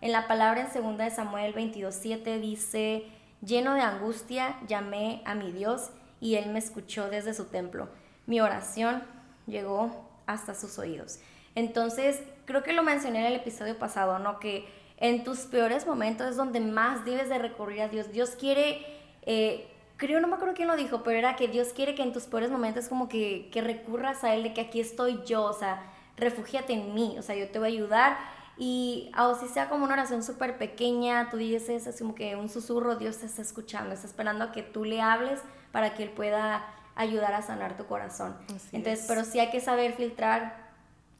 en 0.00 0.12
la 0.12 0.28
palabra 0.28 0.68
en 0.72 0.82
2 0.82 0.98
de 0.98 1.10
Samuel 1.10 1.52
22.7 1.52 2.40
dice, 2.40 3.06
lleno 3.42 3.74
de 3.74 3.80
angustia, 3.80 4.56
llamé 4.68 5.20
a 5.24 5.34
mi 5.34 5.50
Dios 5.50 5.90
y 6.20 6.36
él 6.36 6.50
me 6.50 6.60
escuchó 6.60 7.10
desde 7.10 7.34
su 7.34 7.46
templo. 7.46 7.88
Mi 8.26 8.40
oración 8.40 9.02
llegó 9.46 10.08
hasta 10.26 10.54
sus 10.54 10.78
oídos. 10.78 11.18
Entonces, 11.56 12.22
creo 12.44 12.62
que 12.62 12.72
lo 12.72 12.84
mencioné 12.84 13.18
en 13.18 13.26
el 13.26 13.40
episodio 13.40 13.76
pasado, 13.76 14.20
¿no? 14.20 14.38
Que 14.38 14.77
en 14.98 15.24
tus 15.24 15.40
peores 15.40 15.86
momentos 15.86 16.28
es 16.28 16.36
donde 16.36 16.60
más 16.60 17.04
debes 17.04 17.28
de 17.28 17.38
recurrir 17.38 17.82
a 17.82 17.88
Dios. 17.88 18.10
Dios 18.10 18.30
quiere, 18.30 18.84
eh, 19.22 19.68
creo, 19.96 20.20
no 20.20 20.28
me 20.28 20.34
acuerdo 20.34 20.54
quién 20.54 20.68
lo 20.68 20.76
dijo, 20.76 21.02
pero 21.02 21.18
era 21.18 21.36
que 21.36 21.48
Dios 21.48 21.68
quiere 21.68 21.94
que 21.94 22.02
en 22.02 22.12
tus 22.12 22.24
peores 22.24 22.50
momentos 22.50 22.88
como 22.88 23.08
que, 23.08 23.48
que 23.52 23.60
recurras 23.60 24.24
a 24.24 24.34
Él, 24.34 24.42
de 24.42 24.54
que 24.54 24.60
aquí 24.60 24.80
estoy 24.80 25.20
yo, 25.24 25.44
o 25.44 25.52
sea, 25.52 25.82
refúgiate 26.16 26.72
en 26.72 26.94
mí, 26.94 27.16
o 27.18 27.22
sea, 27.22 27.36
yo 27.36 27.48
te 27.48 27.58
voy 27.58 27.68
a 27.68 27.72
ayudar 27.72 28.18
Y 28.56 29.12
o 29.16 29.36
si 29.36 29.46
sea 29.46 29.68
como 29.68 29.84
una 29.84 29.94
oración 29.94 30.24
súper 30.24 30.58
pequeña, 30.58 31.30
tú 31.30 31.36
dices, 31.36 31.86
es 31.86 31.98
como 31.98 32.16
que 32.16 32.34
un 32.34 32.48
susurro, 32.48 32.96
Dios 32.96 33.18
te 33.18 33.26
está 33.26 33.40
escuchando, 33.40 33.94
está 33.94 34.08
esperando 34.08 34.44
a 34.44 34.52
que 34.52 34.64
tú 34.64 34.84
le 34.84 35.00
hables 35.00 35.40
para 35.70 35.94
que 35.94 36.02
Él 36.02 36.10
pueda 36.10 36.66
ayudar 36.96 37.34
a 37.34 37.42
sanar 37.42 37.76
tu 37.76 37.86
corazón. 37.86 38.36
Entonces, 38.72 39.04
pero 39.06 39.24
sí 39.24 39.38
hay 39.38 39.50
que 39.50 39.60
saber 39.60 39.92
filtrar 39.92 40.68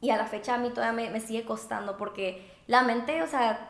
y 0.01 0.09
a 0.11 0.17
la 0.17 0.25
fecha 0.25 0.55
a 0.55 0.57
mí 0.57 0.69
todavía 0.69 1.09
me, 1.09 1.19
sigue 1.21 1.45
costando 1.45 1.97
porque 1.97 2.45
la 2.69 2.83
mente, 2.83 3.23
o 3.23 3.27
sea, 3.27 3.67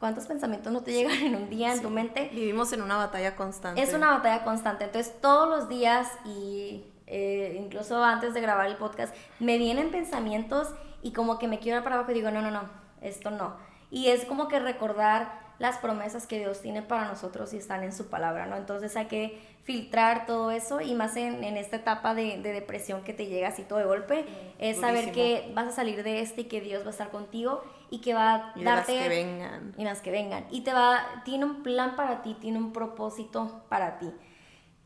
¿cuántos 0.00 0.26
pensamientos 0.26 0.72
no 0.72 0.82
te 0.82 0.92
llegan 0.92 1.16
en 1.18 1.36
un 1.36 1.48
día 1.48 1.72
en 1.72 1.80
tu 1.80 1.88
mente? 1.88 2.30
Vivimos 2.34 2.72
en 2.72 2.82
una 2.82 2.96
batalla 2.96 3.36
constante. 3.36 3.80
Es 3.80 3.94
una 3.94 4.10
batalla 4.10 4.42
constante. 4.42 4.86
Entonces, 4.86 5.20
todos 5.20 5.48
los 5.48 5.68
días 5.68 6.08
y 6.24 6.84
eh, 7.06 7.56
incluso 7.60 8.02
antes 8.02 8.34
de 8.34 8.40
grabar 8.40 8.66
el 8.66 8.74
podcast, 8.74 9.14
me 9.38 9.56
vienen 9.56 9.92
pensamientos 9.92 10.74
y 11.00 11.12
como 11.12 11.38
que 11.38 11.46
me 11.46 11.60
quiero 11.60 11.78
ir 11.78 11.84
para 11.84 11.94
abajo 11.94 12.10
y 12.10 12.14
digo, 12.14 12.32
no, 12.32 12.42
no, 12.42 12.50
no, 12.50 12.68
esto 13.02 13.30
no. 13.30 13.54
Y 13.92 14.08
es 14.08 14.24
como 14.24 14.48
que 14.48 14.58
recordar 14.58 15.44
las 15.60 15.78
promesas 15.78 16.26
que 16.26 16.40
Dios 16.40 16.60
tiene 16.60 16.82
para 16.82 17.06
nosotros 17.06 17.54
y 17.54 17.58
están 17.58 17.84
en 17.84 17.92
su 17.92 18.08
palabra, 18.08 18.46
¿no? 18.46 18.56
Entonces 18.56 18.96
hay 18.96 19.06
que 19.06 19.40
filtrar 19.62 20.26
todo 20.26 20.50
eso 20.50 20.80
y 20.80 20.94
más 20.94 21.14
en, 21.16 21.44
en 21.44 21.56
esta 21.56 21.76
etapa 21.76 22.16
de, 22.16 22.38
de, 22.42 22.52
depresión 22.52 23.04
que 23.04 23.12
te 23.12 23.26
llega 23.26 23.46
así 23.46 23.62
todo 23.62 23.78
de 23.78 23.84
golpe, 23.84 24.24
es 24.58 24.80
saber 24.80 25.12
que 25.12 25.52
vas 25.54 25.68
a 25.68 25.70
salir 25.70 26.02
de 26.02 26.20
este 26.20 26.40
y 26.40 26.44
que 26.46 26.60
Dios 26.60 26.82
va 26.82 26.88
a 26.88 26.90
estar 26.90 27.10
contigo 27.10 27.62
y 27.90 28.00
que 28.00 28.14
va 28.14 28.34
a 28.34 28.52
y 28.56 28.64
darte... 28.64 28.94
las 28.94 29.02
que 29.02 29.08
vengan. 29.08 29.74
Y 29.76 29.84
las 29.84 30.00
que 30.00 30.10
vengan. 30.10 30.46
Y 30.50 30.62
te 30.62 30.72
va, 30.72 31.04
tiene 31.24 31.44
un 31.44 31.62
plan 31.62 31.96
para 31.96 32.22
ti, 32.22 32.36
tiene 32.40 32.58
un 32.58 32.72
propósito 32.72 33.64
para 33.68 33.98
ti. 33.98 34.10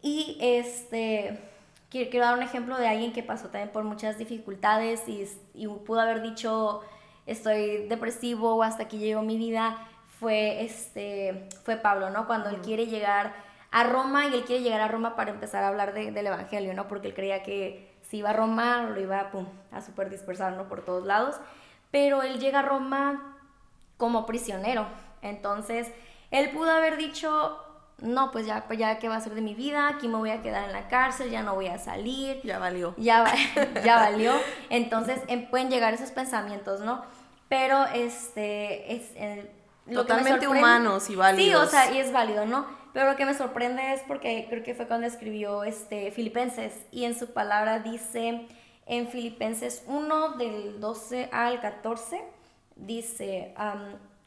Y 0.03 0.39
este, 0.41 1.41
quiero, 1.91 2.11
quiero 2.11 2.27
dar 2.27 2.37
un 2.37 2.43
ejemplo 2.43 2.77
de 2.79 2.89
alguien 2.89 3.13
que 3.13 3.23
pasó 3.23 3.49
también 3.49 3.71
por 3.71 3.85
muchas 3.85 4.19
dificultades 4.19 5.09
y, 5.09 5.27
y 5.55 5.67
pudo 5.67 6.01
haber 6.01 6.23
dicho 6.23 6.83
estoy 7.29 7.87
depresivo 7.89 8.57
o 8.57 8.63
hasta 8.63 8.85
aquí 8.85 8.99
llegó 8.99 9.23
mi 9.23 9.37
vida, 9.37 9.77
fue, 10.19 10.65
este, 10.65 11.49
fue 11.63 11.77
Pablo, 11.77 12.11
¿no? 12.11 12.27
Cuando 12.27 12.49
él 12.49 12.57
quiere 12.63 12.87
llegar 12.87 13.35
a 13.71 13.85
Roma 13.85 14.27
y 14.27 14.35
él 14.35 14.45
quiere 14.45 14.63
llegar 14.63 14.81
a 14.81 14.89
Roma 14.89 15.15
para 15.15 15.31
empezar 15.31 15.63
a 15.63 15.69
hablar 15.69 15.93
del 15.93 16.27
Evangelio, 16.27 16.73
¿no? 16.75 16.89
Porque 16.89 17.09
él 17.09 17.15
creía 17.15 17.43
que 17.43 17.95
si 18.03 18.19
iba 18.19 18.31
a 18.31 18.33
Roma 18.33 18.89
lo 18.95 18.99
iba 18.99 19.31
pum, 19.31 19.47
a 19.71 19.83
super 19.83 20.09
dispersar, 20.09 20.55
¿no? 20.55 20.69
Por 20.69 20.85
todos 20.85 21.05
lados. 21.07 21.37
Pero 21.91 22.23
él 22.23 22.39
llega 22.39 22.61
a 22.61 22.63
Roma 22.63 23.37
como 23.97 24.27
prisionero. 24.27 24.87
Entonces, 25.23 25.89
él 26.31 26.51
pudo 26.51 26.71
haber 26.71 26.97
dicho, 26.97 27.59
no, 28.01 28.31
pues 28.31 28.47
ya, 28.47 28.65
pues 28.67 28.79
ya 28.79 28.99
qué 28.99 29.09
va 29.09 29.17
a 29.17 29.21
ser 29.21 29.35
de 29.35 29.41
mi 29.41 29.55
vida, 29.55 29.89
aquí 29.89 30.09
me 30.09 30.17
voy 30.17 30.31
a 30.31 30.43
quedar 30.43 30.65
en 30.65 30.73
la 30.73 30.89
cárcel, 30.89 31.31
ya 31.31 31.43
no 31.43 31.55
voy 31.55 31.67
a 31.67 31.79
salir. 31.79 32.41
Ya 32.45 32.59
valió. 32.59 32.95
Ya, 32.97 33.25
ya 33.85 33.97
valió. 33.97 34.33
Entonces 34.71 35.21
em, 35.27 35.49
pueden 35.51 35.71
llegar 35.71 35.95
esos 35.95 36.11
pensamientos, 36.11 36.81
¿no? 36.81 37.03
Pero 37.49 37.87
este, 37.87 38.95
es, 38.95 39.11
Totalmente 39.93 40.47
humanos 40.47 41.09
y 41.09 41.17
válidos. 41.17 41.61
Sí, 41.61 41.67
o 41.67 41.71
sea, 41.71 41.93
y 41.93 41.99
es 41.99 42.13
válido, 42.13 42.45
¿no? 42.45 42.67
Pero 42.93 43.11
lo 43.11 43.17
que 43.17 43.25
me 43.25 43.35
sorprende 43.35 43.95
es 43.95 44.03
porque 44.07 44.47
creo 44.51 44.63
que 44.63 44.75
fue 44.75 44.87
cuando 44.87 45.07
escribió 45.07 45.65
este, 45.65 46.11
Filipenses 46.11 46.75
y 46.91 47.05
en 47.05 47.19
su 47.19 47.33
palabra 47.33 47.79
dice 47.79 48.47
en 48.89 49.09
Filipenses 49.09 49.85
1 49.87 50.31
del 50.31 50.81
12 50.81 51.29
al 51.31 51.61
14, 51.61 52.21
dice... 52.75 53.55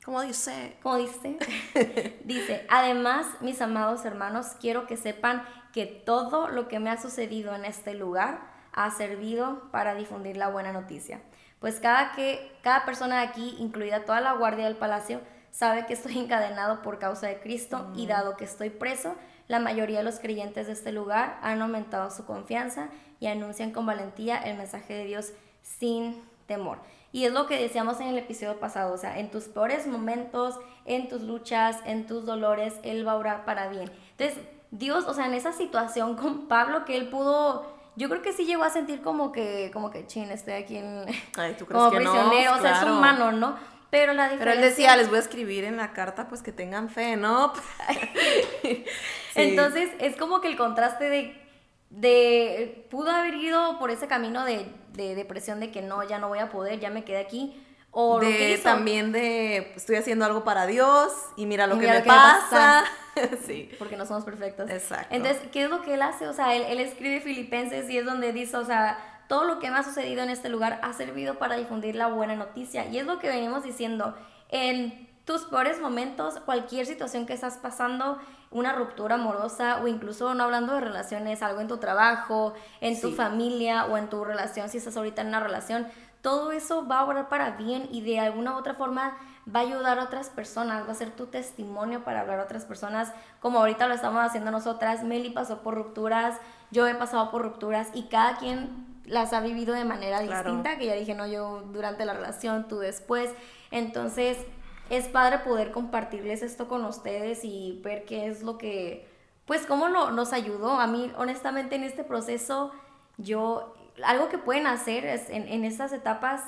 ¿Cómo 0.04 0.22
dice? 0.22 0.78
¿Cómo 0.82 0.98
dice? 0.98 1.38
dice, 2.24 2.66
además, 2.72 3.28
mis 3.40 3.62
amados 3.62 4.04
hermanos, 4.04 4.48
quiero 4.60 4.88
que 4.88 4.98
sepan 4.98 5.44
que 5.74 5.86
todo 5.86 6.48
lo 6.48 6.68
que 6.68 6.80
me 6.80 6.90
ha 6.90 7.00
sucedido 7.00 7.54
en 7.54 7.66
este 7.66 7.94
lugar 7.94 8.42
ha 8.74 8.90
servido 8.90 9.70
para 9.72 9.94
difundir 9.94 10.38
la 10.38 10.48
buena 10.48 10.72
noticia. 10.72 11.22
Pues 11.60 11.80
cada, 11.80 12.14
que, 12.14 12.52
cada 12.64 12.84
persona 12.84 13.20
de 13.20 13.28
aquí, 13.28 13.56
incluida 13.60 14.06
toda 14.06 14.22
la 14.22 14.34
guardia 14.34 14.66
del 14.66 14.78
palacio, 14.78 15.22
sabe 15.52 15.86
que 15.86 15.94
estoy 15.94 16.18
encadenado 16.18 16.82
por 16.82 16.98
causa 16.98 17.28
de 17.28 17.40
Cristo 17.40 17.92
y 17.96 18.08
dado 18.08 18.38
que 18.38 18.46
estoy 18.46 18.72
preso, 18.72 19.16
la 19.48 19.60
mayoría 19.60 20.00
de 20.00 20.04
los 20.04 20.20
creyentes 20.20 20.66
de 20.66 20.74
este 20.74 20.92
lugar 20.92 21.38
han 21.44 21.62
aumentado 21.62 22.10
su 22.10 22.26
confianza 22.26 22.90
y 23.22 23.28
anuncian 23.28 23.72
con 23.72 23.86
valentía 23.86 24.38
el 24.38 24.58
mensaje 24.58 24.94
de 24.94 25.06
Dios 25.06 25.32
sin 25.62 26.22
temor. 26.48 26.80
Y 27.14 27.26
es 27.26 27.32
lo 27.32 27.48
que 27.48 27.62
decíamos 27.62 28.02
en 28.02 28.08
el 28.08 28.18
episodio 28.18 28.60
pasado, 28.60 28.94
o 28.94 28.98
sea, 28.98 29.20
en 29.20 29.32
tus 29.32 29.46
peores 29.46 29.88
momentos, 29.88 30.60
en 30.86 31.08
tus 31.08 31.22
luchas, 31.22 31.78
en 31.86 32.08
tus 32.08 32.26
dolores, 32.26 32.74
Él 32.84 33.08
va 33.08 33.14
a 33.14 33.16
orar 33.16 33.46
para 33.46 33.70
bien. 33.70 33.90
Entonces, 34.18 34.44
Dios, 34.72 35.06
o 35.06 35.14
sea, 35.14 35.28
en 35.28 35.34
esa 35.34 35.54
situación 35.54 36.16
con 36.16 36.48
Pablo 36.48 36.84
que 36.84 36.98
Él 36.98 37.08
pudo 37.10 37.80
yo 37.96 38.08
creo 38.10 38.22
que 38.22 38.32
sí 38.32 38.46
llegó 38.46 38.64
a 38.64 38.70
sentir 38.70 39.02
como 39.02 39.32
que, 39.32 39.70
como 39.74 39.92
que, 39.92 40.08
chin, 40.08 40.32
estoy 40.32 40.54
aquí 40.54 40.78
en, 40.78 41.06
Ay, 41.38 41.56
¿tú 41.60 41.66
crees 41.66 41.84
como 41.84 41.92
prisionero, 41.92 42.56
o 42.56 42.62
sea, 42.62 42.82
es 42.82 42.84
humano, 42.84 43.32
¿no? 43.32 43.58
Pero 43.90 44.14
la 44.14 44.30
diferencia... 44.30 44.46
Pero 44.46 44.52
él 44.54 44.70
decía, 44.70 44.96
les 44.96 45.10
voy 45.10 45.18
a 45.18 45.20
escribir 45.20 45.66
en 45.66 45.76
la 45.76 45.92
carta, 45.92 46.30
pues 46.30 46.42
que 46.42 46.54
tengan 46.54 46.90
fe, 46.90 47.18
¿no? 47.18 47.52
Entonces, 49.36 49.90
es 50.00 50.16
como 50.16 50.40
que 50.40 50.48
el 50.48 50.56
contraste 50.56 51.10
de, 51.10 51.41
de, 51.92 52.88
pudo 52.90 53.12
haber 53.12 53.36
ido 53.36 53.78
por 53.78 53.92
ese 53.92 54.08
camino 54.08 54.44
de, 54.44 54.66
de 54.94 55.14
depresión, 55.14 55.60
de 55.60 55.72
que 55.72 55.82
no, 55.82 56.08
ya 56.08 56.18
no 56.18 56.30
voy 56.30 56.40
a 56.40 56.50
poder, 56.50 56.80
ya 56.80 56.90
me 56.90 57.04
quedé 57.04 57.20
aquí, 57.20 57.62
o 57.92 58.20
de, 58.22 58.58
también 58.64 59.12
de 59.12 59.74
estoy 59.76 59.98
haciendo 59.98 60.24
algo 60.24 60.46
para 60.46 60.66
Dios 60.66 61.12
y 61.36 61.46
mira 61.46 61.68
lo 61.68 61.78
que 61.78 61.88
me 61.88 62.02
pasa. 62.02 62.86
sí. 63.46 63.70
Porque 63.78 63.98
no 63.98 64.06
somos 64.06 64.24
perfectos. 64.24 64.70
Exacto. 64.70 65.14
Entonces, 65.14 65.42
¿qué 65.52 65.66
es 65.66 65.70
lo 65.70 65.82
que 65.82 65.96
él 65.96 66.02
hace? 66.02 66.30
O 66.30 66.34
sea, 66.34 66.56
él, 66.56 66.64
él, 66.70 66.80
escribe 66.80 67.20
Filipenses 67.20 67.90
y 67.90 67.98
es 67.98 68.06
donde 68.06 68.32
dice, 68.32 68.56
o 68.56 68.64
sea, 68.64 68.98
todo 69.28 69.44
lo 69.44 69.60
que 69.60 69.70
me 69.70 69.78
ha 69.78 69.84
sucedido 69.84 70.24
en 70.24 70.30
este 70.30 70.48
lugar 70.48 70.80
ha 70.84 70.94
servido 70.94 71.38
para 71.38 71.58
difundir 71.58 71.98
la 71.98 72.08
buena 72.08 72.36
noticia. 72.36 72.88
Y 72.88 72.98
es 72.98 73.06
lo 73.06 73.20
que 73.20 73.28
venimos 73.28 73.64
diciendo. 73.64 74.16
En 74.48 75.10
tus 75.26 75.44
peores 75.44 75.82
momentos, 75.82 76.40
cualquier 76.46 76.86
situación 76.86 77.26
que 77.26 77.34
estás 77.34 77.58
pasando, 77.58 78.20
una 78.52 78.74
ruptura 78.74 79.16
amorosa 79.16 79.82
o 79.82 79.88
incluso 79.88 80.34
no 80.34 80.44
hablando 80.44 80.74
de 80.74 80.82
relaciones, 80.82 81.42
algo 81.42 81.62
en 81.62 81.68
tu 81.68 81.78
trabajo, 81.78 82.54
en 82.82 83.00
tu 83.00 83.12
familia 83.12 83.86
o 83.86 83.98
en 83.98 84.10
tu 84.10 84.24
relación, 84.24 84.70
si 84.70 84.78
estás 84.78 84.98
ahorita 84.98 85.22
en 85.22 85.30
una 85.30 85.40
relación, 85.40 85.88
todo 86.22 86.52
eso 86.52 86.88
va 86.88 87.00
a 87.00 87.06
obrar 87.06 87.30
para 87.30 87.52
bien 87.52 87.88
y 87.92 88.02
de 88.02 88.20
alguna 88.20 88.54
u 88.56 88.58
otra 88.60 88.76
forma 88.76 89.18
va 89.54 89.62
a 89.62 89.64
ayudar 89.64 90.00
a 90.00 90.04
otras 90.04 90.30
personas, 90.30 90.88
va 90.88 90.92
a 90.92 90.96
ser 90.96 91.12
tu 91.12 91.28
testimonio 91.28 92.04
para 92.04 92.22
hablar 92.22 92.40
a 92.40 92.44
otras 92.44 92.66
personas, 92.66 93.12
como 93.40 93.60
ahorita 93.60 93.88
lo 93.88 93.96
estamos 93.96 94.24
haciendo 94.24 94.52
nosotras. 94.52 95.04
Meli 95.04 95.32
pasó 95.32 95.62
por 95.62 95.74
rupturas, 95.74 96.40
yo 96.70 96.88
he 96.88 96.94
pasado 96.94 97.32
por 97.32 97.42
rupturas 97.42 97.90
y 97.94 98.04
cada 98.04 98.38
quien 98.38 98.86
las 99.06 99.34
ha 99.34 99.42
vivido 99.42 99.74
de 99.74 99.84
manera 99.84 100.20
distinta, 100.20 100.78
que 100.78 100.86
ya 100.86 100.94
dije, 100.94 101.16
no, 101.16 101.26
yo 101.26 101.64
durante 101.72 102.06
la 102.06 102.14
relación, 102.14 102.68
tú 102.68 102.78
después. 102.80 103.32
Entonces, 103.72 104.38
es 104.92 105.08
padre 105.08 105.40
poder 105.40 105.72
compartirles 105.72 106.42
esto 106.42 106.68
con 106.68 106.84
ustedes 106.84 107.46
y 107.46 107.80
ver 107.82 108.04
qué 108.04 108.28
es 108.28 108.44
lo 108.44 108.58
que, 108.58 109.08
pues, 109.46 109.66
cómo 109.66 109.88
lo, 109.88 110.12
nos 110.12 110.34
ayudó. 110.34 110.80
A 110.80 110.86
mí, 110.86 111.12
honestamente, 111.18 111.76
en 111.76 111.84
este 111.84 112.04
proceso, 112.04 112.72
yo 113.18 113.74
algo 114.04 114.28
que 114.28 114.38
pueden 114.38 114.68
hacer 114.68 115.06
es 115.06 115.30
en, 115.30 115.48
en 115.48 115.64
estas 115.64 115.94
etapas, 115.94 116.44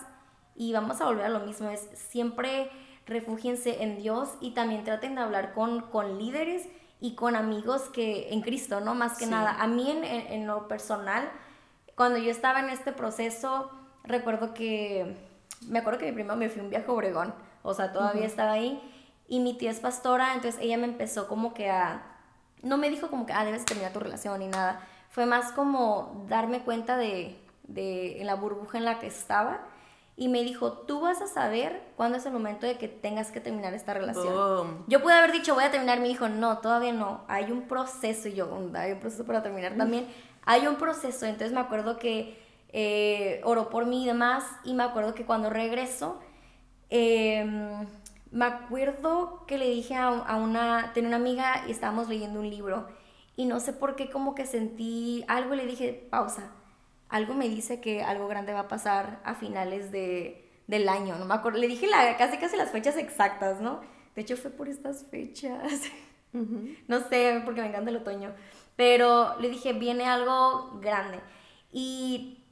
y 0.55 0.73
vamos 0.73 0.99
a 0.99 1.05
volver 1.05 1.25
a 1.25 1.29
lo 1.29 1.39
mismo, 1.39 1.69
es 1.69 1.87
siempre 1.95 2.69
refúgiense 3.05 3.81
en 3.81 3.97
Dios 3.97 4.29
y 4.41 4.51
también 4.51 4.83
traten 4.83 5.15
de 5.15 5.21
hablar 5.21 5.53
con, 5.53 5.81
con 5.81 6.17
líderes 6.19 6.67
y 6.99 7.15
con 7.15 7.35
amigos 7.35 7.83
que 7.83 8.33
en 8.33 8.41
Cristo, 8.41 8.81
¿no? 8.81 8.93
Más 8.93 9.17
que 9.17 9.25
nada. 9.25 9.61
A 9.61 9.67
mí 9.67 9.89
en, 9.89 10.03
en, 10.03 10.47
lo 10.47 10.67
personal, 10.67 11.29
cuando 11.95 12.17
yo 12.17 12.29
estaba 12.29 12.59
en 12.59 12.69
este 12.69 12.91
proceso, 12.91 13.71
recuerdo 14.03 14.53
que, 14.53 15.17
me 15.67 15.79
acuerdo 15.79 15.99
que 15.99 16.05
mi 16.07 16.11
prima 16.11 16.35
me 16.35 16.49
fui 16.49 16.61
un 16.61 16.69
viaje 16.69 16.85
a 16.87 16.93
Obregón, 16.93 17.33
o 17.63 17.73
sea, 17.73 17.91
todavía 17.91 18.25
estaba 18.25 18.51
ahí, 18.51 18.79
y 19.27 19.39
mi 19.39 19.57
tía 19.57 19.71
es 19.71 19.79
pastora, 19.79 20.35
entonces 20.35 20.61
ella 20.61 20.77
me 20.77 20.85
empezó 20.85 21.27
como 21.27 21.53
que 21.53 21.69
a, 21.71 22.03
no 22.61 22.77
me 22.77 22.89
dijo 22.89 23.09
como 23.09 23.25
que, 23.25 23.33
ah, 23.33 23.43
debes 23.45 23.65
terminar 23.65 23.91
tu 23.91 23.99
relación 23.99 24.39
ni 24.39 24.47
nada, 24.47 24.81
fue 25.09 25.25
más 25.25 25.51
como 25.51 26.25
darme 26.27 26.61
cuenta 26.61 26.97
de, 26.97 27.39
de 27.63 28.19
en 28.21 28.27
la 28.27 28.35
burbuja 28.35 28.77
en 28.77 28.85
la 28.85 28.99
que 28.99 29.07
estaba. 29.07 29.61
Y 30.15 30.27
me 30.27 30.43
dijo, 30.43 30.73
tú 30.73 31.01
vas 31.01 31.23
a 31.23 31.27
saber 31.27 31.81
cuándo 31.97 32.19
es 32.19 32.25
el 32.27 32.33
momento 32.33 32.67
de 32.67 32.77
que 32.77 32.87
tengas 32.87 33.31
que 33.31 33.39
terminar 33.39 33.73
esta 33.73 33.95
relación. 33.95 34.83
Yo 34.87 35.01
pude 35.01 35.13
haber 35.13 35.31
dicho, 35.31 35.55
voy 35.55 35.63
a 35.63 35.71
terminar, 35.71 35.99
mi 36.01 36.11
hijo, 36.11 36.29
no, 36.29 36.59
todavía 36.59 36.93
no, 36.93 37.21
hay 37.27 37.51
un 37.51 37.63
proceso, 37.63 38.27
y 38.27 38.33
yo, 38.33 38.47
hay 38.75 38.91
un 38.91 38.99
proceso 38.99 39.25
para 39.25 39.41
terminar 39.41 39.75
también, 39.75 40.07
hay 40.45 40.67
un 40.67 40.75
proceso, 40.75 41.25
entonces 41.25 41.51
me 41.51 41.59
acuerdo 41.59 41.97
que 41.97 42.39
eh, 42.73 43.41
oró 43.43 43.71
por 43.71 43.87
mí 43.87 44.03
y 44.03 44.05
demás, 44.05 44.45
y 44.63 44.75
me 44.75 44.83
acuerdo 44.83 45.15
que 45.15 45.25
cuando 45.25 45.49
regreso, 45.49 46.19
em, 46.89 47.87
me 48.31 48.45
acuerdo 48.45 49.45
que 49.47 49.57
le 49.57 49.69
dije 49.69 49.95
a, 49.95 50.07
a 50.07 50.37
una, 50.37 50.91
tenía 50.93 51.09
una 51.09 51.17
amiga 51.17 51.63
y 51.67 51.71
estábamos 51.71 52.09
leyendo 52.09 52.39
un 52.39 52.49
libro, 52.49 52.87
y 53.35 53.45
no 53.45 53.59
sé 53.59 53.73
por 53.73 53.95
qué 53.95 54.09
como 54.09 54.35
que 54.35 54.45
sentí 54.45 55.25
algo 55.27 55.53
y 55.53 55.57
le 55.57 55.65
dije, 55.65 56.07
pausa 56.09 56.51
algo 57.13 57.35
me 57.35 57.47
dice 57.47 57.79
que 57.79 58.01
algo 58.01 58.27
grande 58.27 58.53
va 58.53 58.61
a 58.61 58.67
pasar 58.67 59.21
a 59.23 59.35
finales 59.35 59.91
de, 59.91 60.49
del 60.65 60.89
año, 60.89 61.15
no 61.19 61.25
me 61.25 61.35
acuerdo, 61.35 61.59
le 61.59 61.67
dije 61.67 61.85
la, 61.85 62.17
casi 62.17 62.37
casi 62.39 62.57
las 62.57 62.71
fechas 62.71 62.97
exactas, 62.97 63.61
¿no? 63.61 63.81
De 64.15 64.23
hecho 64.23 64.35
fue 64.35 64.49
por 64.49 64.67
estas 64.67 65.05
fechas, 65.11 65.61
no 66.87 66.99
sé, 67.01 67.39
porque 67.45 67.61
me 67.61 67.67
encanta 67.67 67.91
el 67.91 67.97
otoño, 67.97 68.33
pero 68.75 69.39
le 69.39 69.49
dije, 69.49 69.73
viene 69.73 70.05
algo 70.05 70.79
grande. 70.81 71.19
Y 71.71 72.42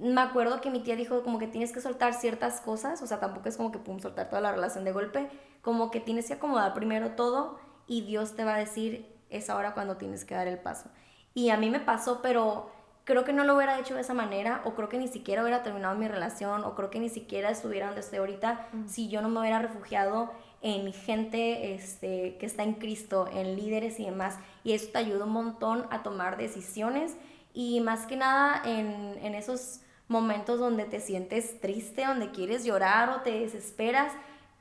me 0.00 0.20
acuerdo 0.20 0.60
que 0.60 0.70
mi 0.70 0.80
tía 0.80 0.96
dijo 0.96 1.22
como 1.22 1.38
que 1.38 1.46
tienes 1.46 1.72
que 1.72 1.80
soltar 1.80 2.14
ciertas 2.14 2.60
cosas, 2.60 3.02
o 3.02 3.06
sea, 3.06 3.20
tampoco 3.20 3.48
es 3.48 3.56
como 3.56 3.72
que 3.72 3.78
pum, 3.78 3.98
soltar 3.98 4.28
toda 4.28 4.40
la 4.40 4.52
relación 4.52 4.84
de 4.84 4.92
golpe, 4.92 5.28
como 5.62 5.90
que 5.90 6.00
tienes 6.00 6.28
que 6.28 6.34
acomodar 6.34 6.74
primero 6.74 7.12
todo 7.12 7.58
y 7.86 8.02
Dios 8.02 8.36
te 8.36 8.44
va 8.44 8.54
a 8.54 8.58
decir, 8.58 9.12
es 9.30 9.50
ahora 9.50 9.74
cuando 9.74 9.96
tienes 9.96 10.24
que 10.24 10.34
dar 10.34 10.46
el 10.46 10.58
paso. 10.58 10.90
Y 11.34 11.50
a 11.50 11.56
mí 11.56 11.70
me 11.70 11.80
pasó, 11.80 12.20
pero 12.22 12.70
creo 13.04 13.24
que 13.24 13.32
no 13.32 13.44
lo 13.44 13.56
hubiera 13.56 13.78
hecho 13.78 13.94
de 13.94 14.02
esa 14.02 14.14
manera, 14.14 14.60
o 14.64 14.74
creo 14.74 14.88
que 14.88 14.98
ni 14.98 15.08
siquiera 15.08 15.42
hubiera 15.42 15.62
terminado 15.62 15.96
mi 15.96 16.06
relación, 16.06 16.64
o 16.64 16.74
creo 16.74 16.90
que 16.90 17.00
ni 17.00 17.08
siquiera 17.08 17.50
estuviera 17.50 17.86
donde 17.86 18.02
estoy 18.02 18.18
ahorita 18.18 18.68
si 18.86 19.08
yo 19.08 19.22
no 19.22 19.28
me 19.28 19.40
hubiera 19.40 19.58
refugiado 19.58 20.30
en 20.60 20.92
gente 20.92 21.74
este, 21.74 22.36
que 22.38 22.46
está 22.46 22.64
en 22.64 22.74
Cristo, 22.74 23.28
en 23.32 23.56
líderes 23.56 23.98
y 23.98 24.04
demás. 24.04 24.38
Y 24.62 24.72
eso 24.72 24.90
te 24.92 24.98
ayuda 24.98 25.24
un 25.24 25.32
montón 25.32 25.86
a 25.90 26.02
tomar 26.02 26.36
decisiones 26.36 27.16
y 27.54 27.80
más 27.80 28.06
que 28.06 28.16
nada 28.16 28.60
en, 28.64 29.18
en 29.22 29.34
esos 29.34 29.80
momentos 30.08 30.58
donde 30.58 30.84
te 30.84 31.00
sientes 31.00 31.60
triste, 31.60 32.04
donde 32.04 32.30
quieres 32.30 32.64
llorar 32.64 33.10
o 33.10 33.20
te 33.20 33.30
desesperas, 33.40 34.12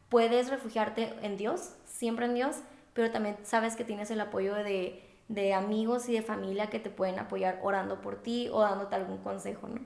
puedes 0.10 0.50
refugiarte 0.50 1.14
en 1.22 1.38
Dios, 1.38 1.74
siempre 1.86 2.26
en 2.26 2.36
Dios, 2.36 2.58
pero 2.94 3.12
también 3.12 3.38
sabes 3.44 3.76
que 3.76 3.84
tienes 3.84 4.12
el 4.12 4.20
apoyo 4.20 4.54
de, 4.56 5.04
de 5.28 5.54
amigos 5.54 6.10
y 6.10 6.14
de 6.14 6.22
familia 6.22 6.70
que 6.70 6.80
te 6.80 6.90
pueden 6.90 7.20
apoyar 7.20 7.60
orando 7.62 8.02
por 8.02 8.22
ti 8.22 8.50
o 8.52 8.62
dándote 8.62 8.96
algún 8.96 9.18
consejo, 9.20 9.68
¿no? 9.68 9.82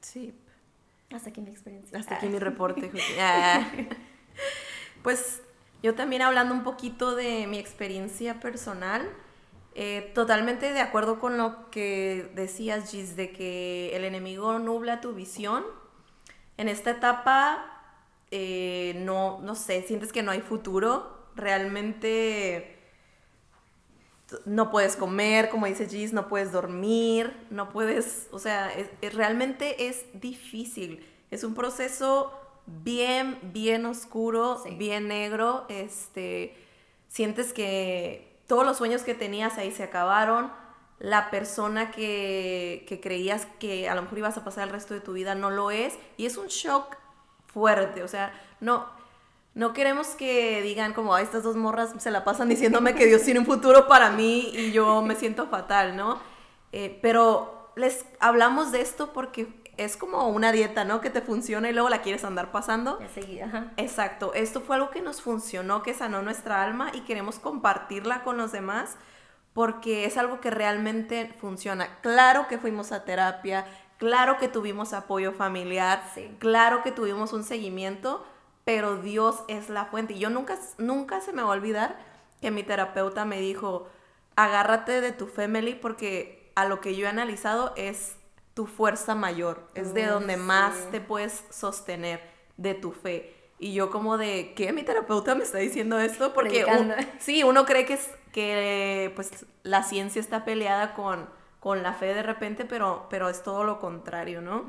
Sí. 0.00 0.34
Hasta 1.12 1.30
aquí 1.30 1.40
mi 1.40 1.50
experiencia. 1.50 1.98
Hasta 1.98 2.16
aquí 2.16 2.28
mi 2.28 2.38
reporte. 2.38 2.90
Ah. 3.18 3.66
pues 5.02 5.42
yo 5.82 5.94
también 5.94 6.22
hablando 6.22 6.54
un 6.54 6.62
poquito 6.62 7.16
de 7.16 7.46
mi 7.46 7.58
experiencia 7.58 8.38
personal, 8.38 9.08
eh, 9.74 10.10
totalmente 10.14 10.72
de 10.72 10.80
acuerdo 10.80 11.18
con 11.18 11.36
lo 11.36 11.70
que 11.70 12.30
decías, 12.34 12.90
Gis, 12.90 13.16
de 13.16 13.30
que 13.30 13.94
el 13.94 14.04
enemigo 14.04 14.58
nubla 14.58 15.00
tu 15.00 15.12
visión. 15.12 15.64
En 16.56 16.68
esta 16.68 16.90
etapa, 16.90 17.64
eh, 18.30 18.94
no, 19.04 19.40
no 19.40 19.54
sé, 19.54 19.82
sientes 19.82 20.12
que 20.12 20.22
no 20.22 20.32
hay 20.32 20.40
futuro. 20.40 21.18
Realmente 21.36 22.78
no 24.44 24.70
puedes 24.70 24.96
comer, 24.96 25.48
como 25.48 25.66
dice 25.66 25.88
Gis, 25.88 26.12
no 26.12 26.28
puedes 26.28 26.52
dormir, 26.52 27.32
no 27.50 27.70
puedes, 27.70 28.28
o 28.30 28.38
sea, 28.38 28.70
realmente 29.00 29.88
es 29.88 30.04
difícil. 30.14 31.06
Es 31.30 31.44
un 31.44 31.54
proceso 31.54 32.32
bien, 32.66 33.38
bien 33.42 33.86
oscuro, 33.86 34.62
bien 34.76 35.08
negro. 35.08 35.66
Este, 35.68 36.56
sientes 37.08 37.52
que 37.52 38.29
todos 38.50 38.66
los 38.66 38.78
sueños 38.78 39.02
que 39.02 39.14
tenías 39.14 39.58
ahí 39.58 39.70
se 39.70 39.84
acabaron. 39.84 40.50
La 40.98 41.30
persona 41.30 41.92
que, 41.92 42.84
que 42.88 43.00
creías 43.00 43.46
que 43.60 43.88
a 43.88 43.94
lo 43.94 44.02
mejor 44.02 44.18
ibas 44.18 44.36
a 44.36 44.42
pasar 44.42 44.64
el 44.64 44.70
resto 44.70 44.92
de 44.92 44.98
tu 44.98 45.12
vida 45.12 45.36
no 45.36 45.50
lo 45.50 45.70
es. 45.70 45.96
Y 46.16 46.26
es 46.26 46.36
un 46.36 46.48
shock 46.48 46.96
fuerte. 47.46 48.02
O 48.02 48.08
sea, 48.08 48.32
no, 48.58 48.86
no 49.54 49.72
queremos 49.72 50.08
que 50.08 50.62
digan 50.62 50.94
como, 50.94 51.16
estas 51.16 51.44
dos 51.44 51.54
morras 51.54 51.94
se 51.98 52.10
la 52.10 52.24
pasan 52.24 52.48
diciéndome 52.48 52.96
que 52.96 53.06
Dios 53.06 53.22
tiene 53.22 53.38
un 53.38 53.46
futuro 53.46 53.86
para 53.86 54.10
mí 54.10 54.50
y 54.52 54.72
yo 54.72 55.00
me 55.00 55.14
siento 55.14 55.46
fatal, 55.46 55.96
¿no? 55.96 56.18
Eh, 56.72 56.98
pero 57.00 57.70
les 57.76 58.04
hablamos 58.18 58.72
de 58.72 58.80
esto 58.80 59.12
porque 59.12 59.46
es 59.84 59.96
como 59.96 60.28
una 60.28 60.52
dieta, 60.52 60.84
¿no? 60.84 61.00
Que 61.00 61.08
te 61.08 61.22
funciona 61.22 61.70
y 61.70 61.72
luego 61.72 61.88
la 61.88 62.02
quieres 62.02 62.24
andar 62.24 62.52
pasando. 62.52 62.98
Enseguida, 63.00 63.72
Exacto. 63.78 64.34
Esto 64.34 64.60
fue 64.60 64.76
algo 64.76 64.90
que 64.90 65.00
nos 65.00 65.22
funcionó, 65.22 65.82
que 65.82 65.94
sanó 65.94 66.20
nuestra 66.20 66.62
alma 66.62 66.90
y 66.92 67.00
queremos 67.00 67.38
compartirla 67.38 68.22
con 68.22 68.36
los 68.36 68.52
demás 68.52 68.96
porque 69.54 70.04
es 70.04 70.18
algo 70.18 70.40
que 70.40 70.50
realmente 70.50 71.34
funciona. 71.40 71.98
Claro 72.02 72.46
que 72.46 72.58
fuimos 72.58 72.92
a 72.92 73.04
terapia, 73.04 73.66
claro 73.96 74.36
que 74.36 74.48
tuvimos 74.48 74.92
apoyo 74.92 75.32
familiar, 75.32 76.02
claro 76.38 76.82
que 76.82 76.92
tuvimos 76.92 77.32
un 77.32 77.42
seguimiento, 77.42 78.24
pero 78.64 78.96
Dios 78.96 79.42
es 79.48 79.70
la 79.70 79.86
fuente. 79.86 80.12
Y 80.12 80.18
yo 80.18 80.28
nunca, 80.28 80.58
nunca 80.76 81.22
se 81.22 81.32
me 81.32 81.42
va 81.42 81.48
a 81.48 81.52
olvidar 81.52 81.98
que 82.42 82.50
mi 82.50 82.62
terapeuta 82.62 83.24
me 83.24 83.40
dijo, 83.40 83.88
agárrate 84.36 85.00
de 85.00 85.12
tu 85.12 85.26
family 85.26 85.74
porque 85.74 86.52
a 86.54 86.66
lo 86.66 86.80
que 86.82 86.94
yo 86.94 87.06
he 87.06 87.08
analizado 87.08 87.72
es 87.76 88.16
tu 88.60 88.66
fuerza 88.66 89.14
mayor, 89.14 89.66
es 89.74 89.94
de 89.94 90.04
donde 90.04 90.36
más 90.36 90.90
te 90.90 91.00
puedes 91.00 91.44
sostener 91.48 92.20
de 92.58 92.74
tu 92.74 92.92
fe. 92.92 93.34
Y 93.58 93.72
yo 93.72 93.88
como 93.88 94.18
de, 94.18 94.52
¿qué? 94.54 94.70
Mi 94.74 94.82
terapeuta 94.82 95.34
me 95.34 95.44
está 95.44 95.56
diciendo 95.56 95.98
esto 95.98 96.34
porque 96.34 96.66
sí, 97.18 97.42
uno 97.42 97.64
cree 97.64 97.86
que 97.86 97.94
es 97.94 98.10
que 98.34 99.12
pues 99.16 99.46
la 99.62 99.82
ciencia 99.82 100.20
está 100.20 100.44
peleada 100.44 100.92
con, 100.92 101.26
con 101.58 101.82
la 101.82 101.94
fe 101.94 102.12
de 102.12 102.22
repente, 102.22 102.66
pero, 102.66 103.06
pero 103.08 103.30
es 103.30 103.42
todo 103.42 103.64
lo 103.64 103.80
contrario, 103.80 104.42
¿no? 104.42 104.66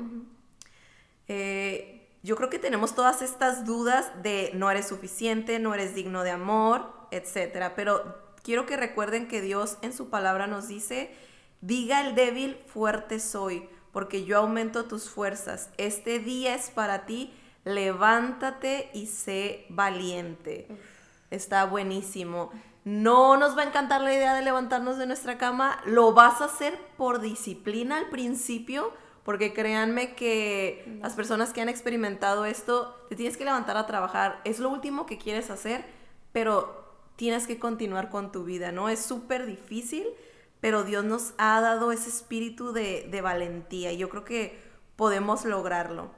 Eh, 1.28 2.08
yo 2.22 2.34
creo 2.36 2.48
que 2.48 2.58
tenemos 2.58 2.94
todas 2.94 3.20
estas 3.20 3.66
dudas 3.66 4.10
de 4.22 4.52
no 4.54 4.70
eres 4.70 4.88
suficiente, 4.88 5.58
no 5.58 5.74
eres 5.74 5.94
digno 5.94 6.22
de 6.22 6.30
amor, 6.30 6.90
etcétera, 7.10 7.74
pero 7.76 8.16
quiero 8.42 8.64
que 8.64 8.78
recuerden 8.78 9.28
que 9.28 9.42
Dios 9.42 9.76
en 9.82 9.92
su 9.92 10.08
palabra 10.08 10.46
nos 10.46 10.66
dice 10.66 11.14
Diga 11.62 12.00
el 12.00 12.16
débil, 12.16 12.56
fuerte 12.66 13.20
soy, 13.20 13.68
porque 13.92 14.24
yo 14.24 14.38
aumento 14.38 14.84
tus 14.84 15.08
fuerzas. 15.08 15.70
Este 15.76 16.18
día 16.18 16.54
es 16.54 16.70
para 16.70 17.06
ti, 17.06 17.32
levántate 17.64 18.90
y 18.92 19.06
sé 19.06 19.66
valiente. 19.68 20.66
Está 21.30 21.64
buenísimo. 21.64 22.50
No 22.84 23.36
nos 23.36 23.56
va 23.56 23.62
a 23.62 23.66
encantar 23.66 24.00
la 24.00 24.12
idea 24.12 24.34
de 24.34 24.42
levantarnos 24.42 24.98
de 24.98 25.06
nuestra 25.06 25.38
cama, 25.38 25.80
lo 25.86 26.12
vas 26.12 26.40
a 26.40 26.46
hacer 26.46 26.76
por 26.96 27.20
disciplina 27.20 27.98
al 27.98 28.08
principio, 28.08 28.92
porque 29.22 29.52
créanme 29.52 30.16
que 30.16 30.98
las 31.00 31.14
personas 31.14 31.52
que 31.52 31.60
han 31.60 31.68
experimentado 31.68 32.44
esto, 32.44 33.06
te 33.08 33.14
tienes 33.14 33.36
que 33.36 33.44
levantar 33.44 33.76
a 33.76 33.86
trabajar, 33.86 34.40
es 34.44 34.58
lo 34.58 34.68
último 34.68 35.06
que 35.06 35.16
quieres 35.16 35.48
hacer, 35.48 35.84
pero 36.32 36.82
tienes 37.14 37.46
que 37.46 37.60
continuar 37.60 38.10
con 38.10 38.32
tu 38.32 38.42
vida, 38.42 38.72
¿no? 38.72 38.88
Es 38.88 38.98
súper 39.00 39.46
difícil, 39.46 40.04
pero 40.62 40.84
Dios 40.84 41.04
nos 41.04 41.34
ha 41.38 41.60
dado 41.60 41.90
ese 41.90 42.08
espíritu 42.08 42.72
de, 42.72 43.20
valentía 43.20 43.90
y 43.90 43.98
yo 43.98 44.08
creo 44.08 44.24
que 44.24 44.62
podemos 44.94 45.44
lograrlo. 45.44 46.12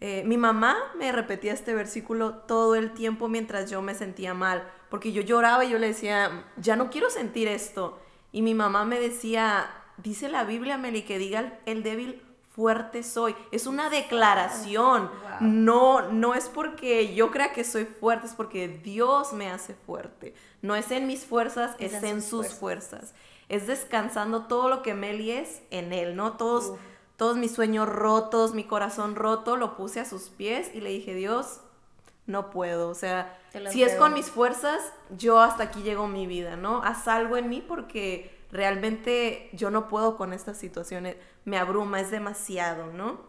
Eh, 0.00 0.22
mi 0.26 0.36
mamá 0.36 0.76
me 0.98 1.10
repetía 1.12 1.54
este 1.54 1.74
versículo 1.74 2.34
todo 2.34 2.74
el 2.74 2.92
tiempo 2.92 3.28
mientras 3.28 3.70
yo 3.70 3.80
me 3.80 3.94
sentía 3.94 4.34
mal, 4.34 4.70
porque 4.90 5.12
yo 5.12 5.22
lloraba 5.22 5.64
y 5.64 5.70
yo 5.70 5.78
le 5.78 5.88
decía, 5.88 6.44
ya 6.58 6.76
no 6.76 6.90
quiero 6.90 7.08
sentir 7.08 7.48
esto. 7.48 7.98
Y 8.32 8.42
mi 8.42 8.54
mamá 8.54 8.84
me 8.84 9.00
decía, 9.00 9.70
dice 9.96 10.28
la 10.28 10.44
Biblia, 10.44 10.76
Meli, 10.76 11.00
que 11.02 11.16
diga 11.16 11.58
el 11.64 11.82
débil, 11.82 12.22
fuerte 12.54 13.02
soy. 13.02 13.34
Es 13.50 13.66
una 13.66 13.88
declaración. 13.88 15.10
No, 15.40 16.12
no 16.12 16.34
es 16.34 16.50
porque 16.50 17.14
yo 17.14 17.30
crea 17.30 17.54
que 17.54 17.64
soy 17.64 17.86
fuerte, 17.86 18.26
es 18.26 18.34
porque 18.34 18.68
Dios 18.68 19.32
me 19.32 19.48
hace 19.48 19.72
fuerte. 19.72 20.34
No 20.60 20.76
es 20.76 20.90
en 20.90 21.06
mis 21.06 21.24
fuerzas, 21.24 21.76
es, 21.78 21.94
en 22.02 22.20
sus 22.20 22.48
fuerzas 22.48 23.14
es 23.50 23.66
descansando 23.66 24.46
todo 24.46 24.68
lo 24.68 24.80
que 24.80 24.94
Meli 24.94 25.32
es 25.32 25.60
en 25.70 25.92
él, 25.92 26.14
¿no? 26.14 26.36
Todos, 26.36 26.74
todos 27.16 27.36
mis 27.36 27.52
sueños 27.52 27.88
rotos, 27.88 28.54
mi 28.54 28.62
corazón 28.62 29.16
roto, 29.16 29.56
lo 29.56 29.76
puse 29.76 29.98
a 29.98 30.04
sus 30.04 30.30
pies 30.30 30.70
y 30.72 30.80
le 30.80 30.90
dije, 30.90 31.14
Dios, 31.14 31.60
no 32.26 32.50
puedo, 32.50 32.88
o 32.88 32.94
sea, 32.94 33.36
si 33.70 33.82
es 33.82 33.96
con 33.96 34.14
mis 34.14 34.26
fuerzas, 34.26 34.80
yo 35.18 35.40
hasta 35.40 35.64
aquí 35.64 35.82
llego 35.82 36.06
mi 36.06 36.28
vida, 36.28 36.54
¿no? 36.54 36.82
Haz 36.84 37.08
algo 37.08 37.36
en 37.36 37.48
mí 37.48 37.60
porque 37.60 38.30
realmente 38.52 39.50
yo 39.52 39.72
no 39.72 39.88
puedo 39.88 40.16
con 40.16 40.32
estas 40.32 40.56
situaciones, 40.56 41.16
me 41.44 41.58
abruma, 41.58 42.00
es 42.00 42.12
demasiado, 42.12 42.92
¿no? 42.92 43.20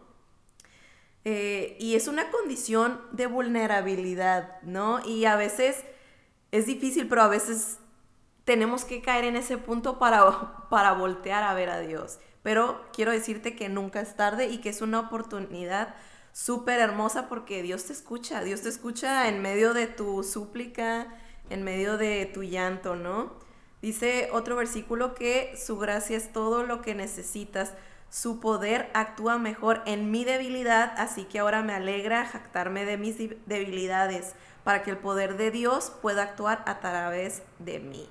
Eh, 1.24 1.76
y 1.80 1.96
es 1.96 2.06
una 2.06 2.30
condición 2.30 3.00
de 3.10 3.26
vulnerabilidad, 3.26 4.62
¿no? 4.62 5.04
Y 5.04 5.24
a 5.24 5.34
veces 5.34 5.82
es 6.52 6.66
difícil, 6.66 7.08
pero 7.08 7.22
a 7.22 7.28
veces 7.28 7.78
tenemos 8.44 8.84
que 8.84 9.02
caer 9.02 9.24
en 9.24 9.36
ese 9.36 9.58
punto 9.58 9.98
para, 9.98 10.66
para 10.70 10.92
voltear 10.92 11.42
a 11.42 11.54
ver 11.54 11.70
a 11.70 11.80
Dios. 11.80 12.18
Pero 12.42 12.84
quiero 12.92 13.12
decirte 13.12 13.54
que 13.54 13.68
nunca 13.68 14.00
es 14.00 14.16
tarde 14.16 14.46
y 14.46 14.58
que 14.58 14.70
es 14.70 14.82
una 14.82 15.00
oportunidad 15.00 15.94
súper 16.32 16.80
hermosa 16.80 17.28
porque 17.28 17.62
Dios 17.62 17.84
te 17.84 17.92
escucha, 17.92 18.42
Dios 18.42 18.62
te 18.62 18.68
escucha 18.68 19.28
en 19.28 19.42
medio 19.42 19.74
de 19.74 19.86
tu 19.86 20.24
súplica, 20.24 21.06
en 21.50 21.62
medio 21.62 21.98
de 21.98 22.26
tu 22.26 22.42
llanto, 22.42 22.96
¿no? 22.96 23.32
Dice 23.80 24.28
otro 24.32 24.56
versículo 24.56 25.14
que 25.14 25.56
su 25.56 25.78
gracia 25.78 26.16
es 26.16 26.32
todo 26.32 26.62
lo 26.64 26.82
que 26.82 26.94
necesitas, 26.94 27.74
su 28.10 28.40
poder 28.40 28.90
actúa 28.94 29.38
mejor 29.38 29.82
en 29.86 30.10
mi 30.10 30.24
debilidad, 30.24 30.94
así 30.96 31.24
que 31.24 31.38
ahora 31.38 31.62
me 31.62 31.74
alegra 31.74 32.26
jactarme 32.26 32.84
de 32.84 32.96
mis 32.96 33.16
debilidades, 33.46 34.34
para 34.64 34.82
que 34.82 34.90
el 34.90 34.98
poder 34.98 35.36
de 35.36 35.50
Dios 35.50 35.92
pueda 36.02 36.22
actuar 36.22 36.62
a 36.66 36.78
través 36.80 37.42
de 37.58 37.80
mí. 37.80 38.08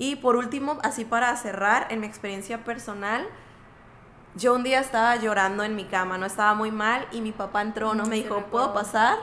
Y 0.00 0.16
por 0.16 0.36
último, 0.36 0.78
así 0.82 1.04
para 1.04 1.36
cerrar, 1.36 1.86
en 1.90 2.00
mi 2.00 2.06
experiencia 2.06 2.64
personal, 2.64 3.28
yo 4.34 4.54
un 4.54 4.62
día 4.62 4.80
estaba 4.80 5.14
llorando 5.16 5.62
en 5.62 5.76
mi 5.76 5.84
cama, 5.84 6.16
no 6.16 6.24
estaba 6.24 6.54
muy 6.54 6.70
mal 6.70 7.06
y 7.12 7.20
mi 7.20 7.32
papá 7.32 7.60
entró, 7.60 7.92
no 7.92 8.06
me 8.06 8.16
dijo, 8.16 8.46
¿puedo 8.46 8.72
pasar? 8.72 9.18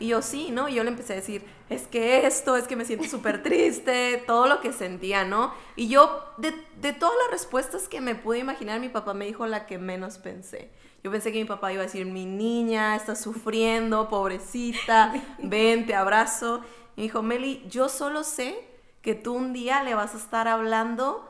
Y 0.00 0.08
yo 0.08 0.20
sí, 0.20 0.50
¿no? 0.50 0.68
Y 0.68 0.74
yo 0.74 0.82
le 0.82 0.90
empecé 0.90 1.12
a 1.12 1.16
decir, 1.16 1.44
es 1.68 1.86
que 1.86 2.26
esto, 2.26 2.56
es 2.56 2.66
que 2.66 2.74
me 2.74 2.84
siento 2.84 3.04
súper 3.08 3.40
triste, 3.44 4.20
todo 4.26 4.48
lo 4.48 4.60
que 4.60 4.72
sentía, 4.72 5.22
¿no? 5.22 5.54
Y 5.76 5.86
yo, 5.86 6.24
de, 6.38 6.54
de 6.80 6.92
todas 6.92 7.14
las 7.22 7.30
respuestas 7.30 7.86
que 7.86 8.00
me 8.00 8.16
pude 8.16 8.40
imaginar, 8.40 8.80
mi 8.80 8.88
papá 8.88 9.14
me 9.14 9.26
dijo 9.26 9.46
la 9.46 9.66
que 9.66 9.78
menos 9.78 10.18
pensé. 10.18 10.72
Yo 11.04 11.12
pensé 11.12 11.30
que 11.30 11.38
mi 11.38 11.44
papá 11.44 11.72
iba 11.72 11.82
a 11.82 11.86
decir, 11.86 12.04
mi 12.04 12.26
niña 12.26 12.96
está 12.96 13.14
sufriendo, 13.14 14.08
pobrecita, 14.08 15.14
ven, 15.38 15.86
te 15.86 15.94
abrazo. 15.94 16.62
Y 16.96 17.02
me 17.02 17.02
dijo, 17.04 17.22
Meli, 17.22 17.64
yo 17.68 17.88
solo 17.88 18.24
sé 18.24 18.69
que 19.02 19.14
tú 19.14 19.34
un 19.34 19.52
día 19.52 19.82
le 19.82 19.94
vas 19.94 20.14
a 20.14 20.18
estar 20.18 20.48
hablando 20.48 21.28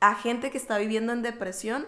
a 0.00 0.14
gente 0.14 0.50
que 0.50 0.58
está 0.58 0.78
viviendo 0.78 1.12
en 1.12 1.22
depresión 1.22 1.86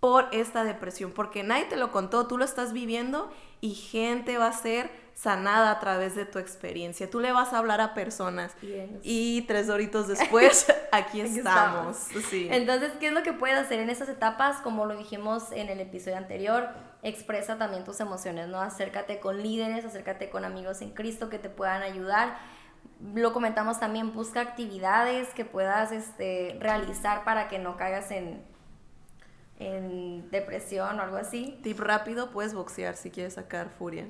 por 0.00 0.28
esta 0.32 0.64
depresión, 0.64 1.12
porque 1.12 1.42
nadie 1.42 1.64
te 1.64 1.76
lo 1.76 1.90
contó, 1.90 2.26
tú 2.26 2.36
lo 2.36 2.44
estás 2.44 2.74
viviendo 2.74 3.32
y 3.62 3.74
gente 3.74 4.36
va 4.36 4.48
a 4.48 4.52
ser 4.52 4.90
sanada 5.14 5.70
a 5.70 5.80
través 5.80 6.14
de 6.14 6.26
tu 6.26 6.38
experiencia. 6.38 7.08
Tú 7.08 7.20
le 7.20 7.32
vas 7.32 7.54
a 7.54 7.58
hablar 7.58 7.80
a 7.80 7.94
personas 7.94 8.54
y 9.02 9.42
tres 9.42 9.70
horitos 9.70 10.08
después 10.08 10.66
aquí 10.92 11.20
estamos. 11.20 12.08
Entonces, 12.32 12.92
¿qué 13.00 13.06
es 13.06 13.12
lo 13.12 13.22
que 13.22 13.32
puedes 13.32 13.56
hacer 13.56 13.80
en 13.80 13.88
esas 13.88 14.10
etapas? 14.10 14.58
Como 14.58 14.84
lo 14.84 14.96
dijimos 14.96 15.52
en 15.52 15.70
el 15.70 15.80
episodio 15.80 16.18
anterior, 16.18 16.68
expresa 17.02 17.56
también 17.56 17.84
tus 17.84 18.00
emociones, 18.00 18.48
¿no? 18.48 18.60
Acércate 18.60 19.20
con 19.20 19.42
líderes, 19.42 19.84
acércate 19.84 20.28
con 20.28 20.44
amigos 20.44 20.82
en 20.82 20.90
Cristo 20.90 21.30
que 21.30 21.38
te 21.38 21.48
puedan 21.48 21.82
ayudar 21.82 22.36
lo 23.12 23.32
comentamos 23.32 23.78
también, 23.78 24.14
busca 24.14 24.40
actividades 24.40 25.28
que 25.34 25.44
puedas 25.44 25.92
este, 25.92 26.56
realizar 26.60 27.24
para 27.24 27.48
que 27.48 27.58
no 27.58 27.76
caigas 27.76 28.10
en, 28.10 28.42
en 29.58 30.30
depresión 30.30 30.98
o 30.98 31.02
algo 31.02 31.16
así. 31.16 31.58
Tip 31.62 31.78
rápido, 31.80 32.30
puedes 32.30 32.54
boxear 32.54 32.96
si 32.96 33.10
quieres 33.10 33.34
sacar 33.34 33.68
furia. 33.68 34.06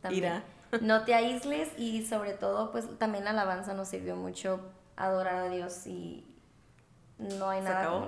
También. 0.00 0.42
No 0.80 1.04
te 1.04 1.14
aísles 1.14 1.68
y 1.78 2.04
sobre 2.04 2.32
todo, 2.32 2.72
pues 2.72 2.98
también 2.98 3.24
la 3.24 3.30
alabanza 3.30 3.74
nos 3.74 3.88
sirvió 3.88 4.16
mucho 4.16 4.72
adorar 4.96 5.36
a 5.36 5.48
Dios 5.48 5.86
y 5.86 6.24
no 7.18 7.48
hay 7.48 7.60
nada 7.62 7.88
como 7.88 8.06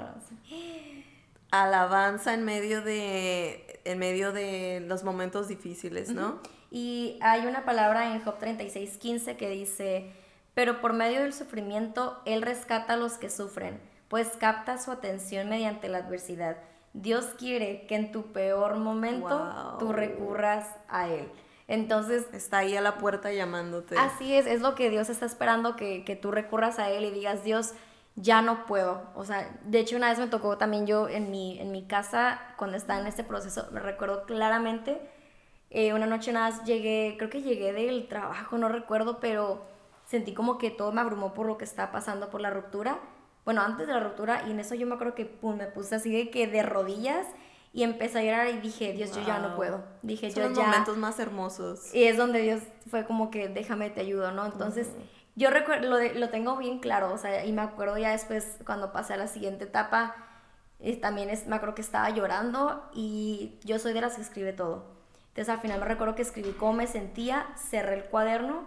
alabanza. 1.50 2.35
en 2.35 2.44
medio 2.44 2.83
de 2.83 3.81
en 3.85 3.98
medio 3.98 4.33
de 4.33 4.85
los 4.87 5.04
momentos 5.04 5.46
difíciles, 5.48 6.11
¿no? 6.11 6.40
Y 6.70 7.18
hay 7.22 7.46
una 7.46 7.64
palabra 7.64 8.12
en 8.12 8.22
Job 8.22 8.38
36, 8.38 8.98
15 8.98 9.37
que 9.37 9.48
dice, 9.48 10.12
pero 10.54 10.81
por 10.81 10.92
medio 10.92 11.20
del 11.20 11.33
sufrimiento 11.33 12.20
Él 12.24 12.42
rescata 12.42 12.94
a 12.94 12.96
los 12.96 13.14
que 13.14 13.31
sufren, 13.31 13.81
pues 14.09 14.28
capta 14.38 14.78
su 14.78 14.90
atención 14.90 15.48
mediante 15.48 15.88
la 15.88 15.98
adversidad. 15.98 16.59
Dios 16.92 17.26
quiere 17.38 17.87
que 17.87 17.94
en 17.94 18.12
tu 18.12 18.33
peor 18.33 18.76
momento 18.76 19.76
tú 19.78 19.92
recurras 19.92 20.66
a 20.88 21.09
Él. 21.09 21.28
Entonces... 21.68 22.26
Está 22.33 22.59
ahí 22.59 22.76
a 22.76 22.81
la 22.81 22.98
puerta 22.98 23.33
llamándote. 23.33 23.96
Así 23.98 24.35
es, 24.35 24.46
es 24.46 24.61
lo 24.61 24.74
que 24.74 24.90
Dios 24.90 25.09
está 25.11 25.26
esperando, 25.26 25.76
que, 25.76 26.04
que 26.04 26.16
tú 26.16 26.31
recurras 26.31 26.78
a 26.78 26.90
Él 26.90 27.04
y 27.04 27.11
digas, 27.11 27.44
Dios, 27.44 27.72
ya 28.16 28.42
no 28.42 28.66
puedo. 28.66 29.02
O 29.14 29.24
sea, 29.24 29.48
de 29.64 29.78
hecho 29.78 29.96
una 29.96 30.09
vez 30.09 30.18
me 30.18 30.26
tocó 30.26 30.59
también 30.59 30.87
yo 30.87 31.09
en 31.09 31.31
mi, 31.31 31.59
en 31.61 31.70
mi 31.72 31.87
casa, 31.87 32.40
cuando 32.57 32.76
estaba 32.76 33.00
en 33.00 33.07
este 33.07 33.24
proceso, 33.24 33.68
me 33.70 33.81
recuerdo 33.81 34.24
claramente 34.24 35.00
eh, 35.70 35.92
una 35.92 36.07
noche 36.07 36.33
nada 36.33 36.50
más 36.50 36.64
llegué, 36.64 37.16
creo 37.18 37.31
que 37.31 37.42
llegué 37.42 37.72
del 37.72 38.09
trabajo, 38.09 38.57
no 38.59 38.68
recuerdo, 38.68 39.20
pero 39.20 39.62
sentí 40.07 40.33
como 40.33 40.59
que 40.59 40.70
todo 40.70 40.92
me 40.92 41.00
abrumó 41.00 41.35
por 41.35 41.46
lo 41.46 41.59
que 41.59 41.64
estaba 41.64 41.92
pasando 41.92 42.31
por 42.31 42.40
la 42.40 42.50
ruptura. 42.50 42.98
Bueno, 43.44 43.62
antes 43.62 43.87
de 43.87 43.92
la 43.92 44.00
ruptura, 44.00 44.44
y 44.46 44.50
en 44.50 44.61
eso 44.61 44.74
yo 44.74 44.87
me 44.87 44.94
acuerdo 44.94 45.14
que 45.14 45.26
pum, 45.26 45.57
me 45.57 45.66
puse 45.66 45.94
así 45.94 46.11
de 46.11 46.31
que 46.31 46.46
de 46.46 46.62
rodillas 46.62 47.26
y 47.72 47.83
empecé 47.83 48.18
a 48.18 48.22
llorar 48.22 48.48
y 48.48 48.59
dije, 48.59 48.92
Dios, 48.92 49.14
yo 49.14 49.22
ya 49.26 49.38
no 49.38 49.54
puedo. 49.57 49.85
Dije, 50.02 50.31
Son 50.31 50.42
yo 50.42 50.48
los 50.48 50.59
momentos 50.59 50.96
más 50.96 51.18
hermosos. 51.18 51.94
Y 51.94 52.04
es 52.04 52.16
donde 52.16 52.40
Dios 52.40 52.62
fue 52.90 53.04
como 53.04 53.31
que, 53.31 53.48
déjame, 53.48 53.90
te 53.90 54.00
ayudo, 54.00 54.33
¿no? 54.33 54.46
Entonces, 54.46 54.88
yo 55.37 55.50
recuerdo, 55.50 55.88
lo, 55.88 56.14
lo, 56.14 56.31
tengo 56.31 56.57
bien 56.57 56.78
claro, 56.78 57.12
o 57.12 57.18
sea, 57.18 57.44
y 57.44 57.52
me 57.52 57.62
acuerdo 57.62 57.98
ya 57.98 58.11
después, 58.11 58.59
cuando 58.64 58.92
pasé 58.92 59.14
a 59.14 59.16
la 59.18 59.28
siguiente 59.28 59.64
etapa, 59.64 60.16
y 60.81 60.96
también 60.96 61.28
es, 61.31 61.46
me 61.46 61.57
acuerdo 61.57 61.74
que 61.74 61.83
estaba 61.83 62.09
llorando 62.11 62.88
y 62.94 63.59
yo 63.64 63.78
soy 63.78 63.92
de 63.92 64.00
las 64.00 64.16
que 64.16 64.22
escribe 64.22 64.52
todo. 64.52 64.97
Entonces 65.38 65.55
al 65.55 65.61
final 65.61 65.79
me 65.79 65.87
recuerdo 65.87 66.16
que 66.16 66.22
escribí 66.22 66.51
cómo 66.51 66.72
me 66.72 66.88
sentía, 66.88 67.46
cerré 67.57 67.94
el 67.94 68.05
cuaderno 68.07 68.64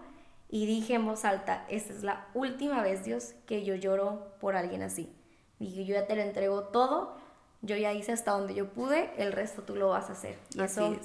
y 0.48 0.66
dije 0.66 0.94
en 0.94 1.06
voz 1.06 1.26
alta, 1.26 1.66
esta 1.68 1.92
es 1.92 2.02
la 2.02 2.30
última 2.34 2.82
vez, 2.82 3.04
Dios, 3.04 3.34
que 3.46 3.66
yo 3.66 3.76
lloro 3.76 4.38
por 4.40 4.56
alguien 4.56 4.82
así. 4.82 5.14
Dije, 5.60 5.84
yo 5.84 5.96
ya 5.96 6.08
te 6.08 6.16
lo 6.16 6.22
entrego 6.22 6.64
todo, 6.70 7.18
yo 7.62 7.76
ya 7.76 7.92
hice 7.92 8.14
hasta 8.14 8.32
donde 8.32 8.54
yo 8.54 8.70
pude, 8.70 9.12
el 9.18 9.34
resto 9.34 9.64
tú 9.64 9.76
lo 9.76 9.90
vas 9.90 10.10
a 10.10 10.14
hacer. 10.14 10.38
Y 10.56 10.62
eso, 10.62 10.96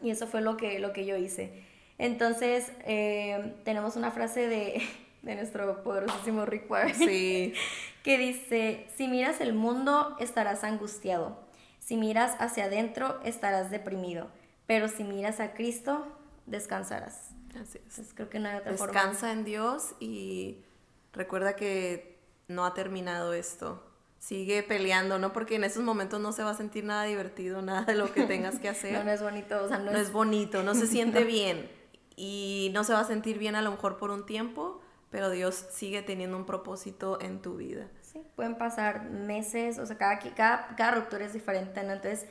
Y 0.00 0.08
eso 0.08 0.26
fue 0.26 0.40
lo 0.40 0.56
que, 0.56 0.78
lo 0.78 0.94
que 0.94 1.04
yo 1.04 1.14
hice. 1.18 1.62
Entonces, 1.98 2.72
eh, 2.86 3.52
tenemos 3.64 3.96
una 3.96 4.12
frase 4.12 4.48
de, 4.48 4.80
de 5.20 5.34
nuestro 5.34 5.82
poderosísimo 5.82 6.46
Rick 6.46 6.70
Warren 6.70 6.94
sí. 6.94 7.52
que 8.02 8.16
dice, 8.16 8.86
si 8.96 9.08
miras 9.08 9.42
el 9.42 9.52
mundo, 9.52 10.16
estarás 10.20 10.64
angustiado. 10.64 11.36
Si 11.80 11.98
miras 11.98 12.34
hacia 12.38 12.64
adentro, 12.64 13.20
estarás 13.24 13.70
deprimido 13.70 14.28
pero 14.66 14.88
si 14.88 15.04
miras 15.04 15.40
a 15.40 15.54
Cristo, 15.54 16.06
descansarás. 16.46 17.30
Así 17.50 17.78
es. 17.78 17.84
Entonces, 17.84 18.12
creo 18.14 18.30
que 18.30 18.38
no 18.38 18.48
hay 18.48 18.56
otra 18.56 18.72
Descansa 18.72 19.32
en 19.32 19.44
Dios 19.44 19.94
y 20.00 20.64
recuerda 21.12 21.54
que 21.56 22.18
no 22.48 22.64
ha 22.64 22.74
terminado 22.74 23.32
esto. 23.32 23.82
Sigue 24.18 24.62
peleando, 24.62 25.18
¿no? 25.18 25.32
Porque 25.32 25.56
en 25.56 25.64
esos 25.64 25.82
momentos 25.82 26.20
no 26.20 26.32
se 26.32 26.44
va 26.44 26.50
a 26.50 26.54
sentir 26.54 26.84
nada 26.84 27.04
divertido, 27.04 27.60
nada 27.62 27.82
de 27.82 27.94
lo 27.94 28.12
que 28.12 28.24
tengas 28.24 28.58
que 28.58 28.68
hacer. 28.68 28.92
no, 28.92 29.04
no 29.04 29.10
es 29.10 29.22
bonito, 29.22 29.64
o 29.64 29.68
sea, 29.68 29.78
no, 29.78 29.90
es... 29.92 30.12
bonito, 30.12 30.62
no 30.62 30.74
se 30.74 30.86
siente 30.88 31.24
bien. 31.24 31.70
Y 32.14 32.70
no 32.74 32.84
se 32.84 32.92
va 32.92 33.00
a 33.00 33.04
sentir 33.04 33.38
bien 33.38 33.56
a 33.56 33.62
lo 33.62 33.70
mejor 33.70 33.96
por 33.96 34.10
un 34.10 34.26
tiempo, 34.26 34.80
pero 35.10 35.30
Dios 35.30 35.54
sigue 35.70 36.02
teniendo 36.02 36.36
un 36.36 36.44
propósito 36.44 37.20
en 37.20 37.40
tu 37.40 37.56
vida. 37.56 37.88
Sí, 38.02 38.22
pueden 38.36 38.56
pasar 38.56 39.04
meses, 39.10 39.78
o 39.78 39.86
sea, 39.86 39.96
cada, 39.96 40.18
cada, 40.18 40.76
cada 40.76 40.90
ruptura 40.92 41.24
es 41.24 41.32
diferente, 41.32 41.82
¿no? 41.82 41.94
Entonces 41.94 42.26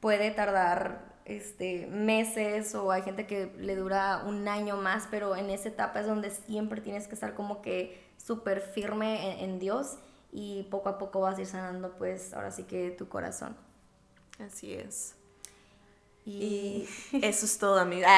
puede 0.00 0.30
tardar 0.30 1.13
este, 1.24 1.86
meses 1.86 2.74
o 2.74 2.90
hay 2.90 3.02
gente 3.02 3.26
que 3.26 3.52
le 3.58 3.76
dura 3.76 4.24
un 4.26 4.46
año 4.48 4.76
más, 4.76 5.08
pero 5.10 5.36
en 5.36 5.50
esa 5.50 5.68
etapa 5.68 6.00
es 6.00 6.06
donde 6.06 6.30
siempre 6.30 6.80
tienes 6.80 7.08
que 7.08 7.14
estar 7.14 7.34
como 7.34 7.62
que 7.62 8.02
súper 8.16 8.60
firme 8.60 9.42
en, 9.42 9.58
Dios 9.58 9.96
y 10.32 10.64
poco 10.64 10.88
a 10.88 10.98
poco 10.98 11.20
vas 11.20 11.38
a 11.38 11.42
ir 11.42 11.46
sanando 11.46 11.96
pues 11.96 12.34
ahora 12.34 12.50
sí 12.50 12.64
que 12.64 12.90
tu 12.90 13.08
corazón. 13.08 13.56
Así 14.38 14.74
es. 14.74 15.14
Y, 16.26 16.88
eso 17.22 17.46
es 17.46 17.58
todo, 17.58 17.78
amiga. 17.78 18.08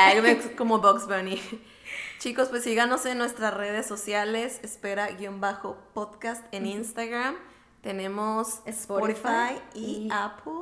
como 0.56 0.80
Box 0.80 1.06
Bunny. 1.06 1.40
Chicos, 2.18 2.48
pues 2.48 2.64
síganos 2.64 3.04
en 3.06 3.18
nuestras 3.18 3.54
redes 3.54 3.86
sociales. 3.86 4.60
Espera-podcast 4.62 6.44
en 6.52 6.66
Instagram. 6.66 7.36
Tenemos 7.82 8.60
Spotify, 8.66 9.60
y 9.74 10.08
Apple. 10.10 10.52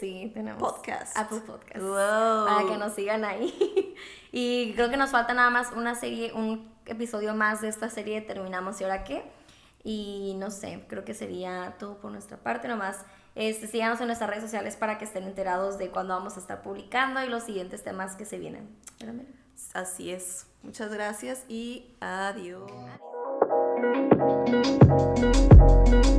Sí, 0.00 0.30
tenemos 0.34 0.60
podcast. 0.60 1.16
Apple 1.16 1.40
Podcast. 1.40 1.84
Para 1.84 2.68
que 2.68 2.76
nos 2.76 2.94
sigan 2.94 3.24
ahí. 3.24 3.94
y 4.32 4.72
creo 4.74 4.90
que 4.90 4.96
nos 4.96 5.10
falta 5.10 5.34
nada 5.34 5.50
más 5.50 5.72
una 5.72 5.94
serie, 5.94 6.32
un 6.32 6.72
episodio 6.86 7.34
más 7.34 7.60
de 7.60 7.68
esta 7.68 7.90
serie. 7.90 8.20
Terminamos 8.20 8.80
y 8.80 8.84
ahora 8.84 9.04
qué. 9.04 9.24
Y 9.84 10.34
no 10.38 10.50
sé, 10.50 10.84
creo 10.88 11.04
que 11.04 11.14
sería 11.14 11.76
todo 11.78 11.98
por 11.98 12.10
nuestra 12.12 12.36
parte 12.36 12.68
nomás. 12.68 13.04
Este, 13.34 13.66
síganos 13.68 14.00
en 14.00 14.08
nuestras 14.08 14.28
redes 14.28 14.42
sociales 14.42 14.76
para 14.76 14.98
que 14.98 15.04
estén 15.04 15.24
enterados 15.24 15.78
de 15.78 15.90
cuándo 15.90 16.14
vamos 16.14 16.36
a 16.36 16.40
estar 16.40 16.62
publicando 16.62 17.22
y 17.22 17.28
los 17.28 17.44
siguientes 17.44 17.84
temas 17.84 18.16
que 18.16 18.24
se 18.24 18.38
vienen. 18.38 18.68
Así 19.74 20.10
es. 20.10 20.46
Muchas 20.62 20.92
gracias 20.92 21.44
y 21.48 21.94
adiós. 22.00 22.70
adiós. 24.60 26.18